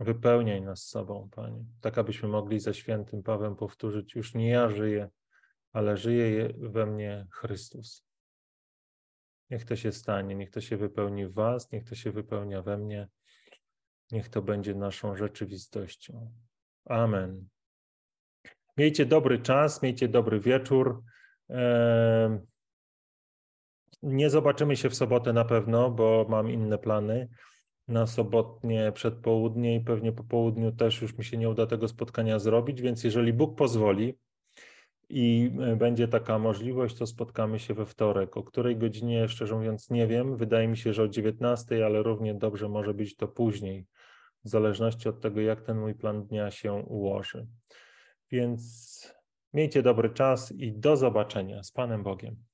Wypełniaj 0.00 0.62
nas 0.62 0.82
sobą, 0.82 1.28
Panie, 1.30 1.64
tak 1.80 1.98
abyśmy 1.98 2.28
mogli 2.28 2.60
ze 2.60 2.74
świętym 2.74 3.22
Pawłem 3.22 3.56
powtórzyć: 3.56 4.14
Już 4.14 4.34
nie 4.34 4.48
ja 4.48 4.70
żyję, 4.70 5.10
ale 5.72 5.96
żyje 5.96 6.54
we 6.58 6.86
mnie 6.86 7.26
Chrystus. 7.32 8.07
Niech 9.50 9.64
to 9.64 9.76
się 9.76 9.92
stanie, 9.92 10.34
niech 10.34 10.50
to 10.50 10.60
się 10.60 10.76
wypełni 10.76 11.26
w 11.26 11.34
Was, 11.34 11.72
niech 11.72 11.84
to 11.84 11.94
się 11.94 12.12
wypełnia 12.12 12.62
we 12.62 12.78
mnie, 12.78 13.08
niech 14.12 14.28
to 14.28 14.42
będzie 14.42 14.74
naszą 14.74 15.16
rzeczywistością. 15.16 16.32
Amen. 16.84 17.48
Miejcie 18.76 19.06
dobry 19.06 19.38
czas, 19.38 19.82
miejcie 19.82 20.08
dobry 20.08 20.40
wieczór. 20.40 21.02
Nie 24.02 24.30
zobaczymy 24.30 24.76
się 24.76 24.90
w 24.90 24.94
sobotę 24.94 25.32
na 25.32 25.44
pewno, 25.44 25.90
bo 25.90 26.26
mam 26.28 26.50
inne 26.50 26.78
plany 26.78 27.28
na 27.88 28.06
sobotnie 28.06 28.92
przedpołudnie 28.92 29.76
i 29.76 29.80
pewnie 29.80 30.12
po 30.12 30.24
południu 30.24 30.72
też 30.72 31.02
już 31.02 31.18
mi 31.18 31.24
się 31.24 31.36
nie 31.36 31.48
uda 31.48 31.66
tego 31.66 31.88
spotkania 31.88 32.38
zrobić, 32.38 32.80
więc 32.80 33.04
jeżeli 33.04 33.32
Bóg 33.32 33.58
pozwoli 33.58 34.18
i 35.08 35.50
e, 35.60 35.76
będzie 35.76 36.08
taka 36.08 36.38
możliwość, 36.38 36.96
to 36.96 37.06
spotkamy 37.06 37.58
się 37.58 37.74
we 37.74 37.86
wtorek. 37.86 38.36
O 38.36 38.42
której 38.42 38.76
godzinie, 38.76 39.28
szczerze 39.28 39.54
mówiąc, 39.54 39.90
nie 39.90 40.06
wiem. 40.06 40.36
Wydaje 40.36 40.68
mi 40.68 40.76
się, 40.76 40.92
że 40.92 41.02
o 41.02 41.08
19, 41.08 41.86
ale 41.86 42.02
równie 42.02 42.34
dobrze 42.34 42.68
może 42.68 42.94
być 42.94 43.16
to 43.16 43.28
później, 43.28 43.86
w 44.44 44.48
zależności 44.48 45.08
od 45.08 45.20
tego, 45.20 45.40
jak 45.40 45.60
ten 45.60 45.80
mój 45.80 45.94
plan 45.94 46.26
dnia 46.26 46.50
się 46.50 46.72
ułoży. 46.72 47.46
Więc 48.30 49.14
miejcie 49.54 49.82
dobry 49.82 50.10
czas 50.10 50.52
i 50.52 50.72
do 50.72 50.96
zobaczenia 50.96 51.62
z 51.62 51.72
Panem 51.72 52.02
Bogiem. 52.02 52.47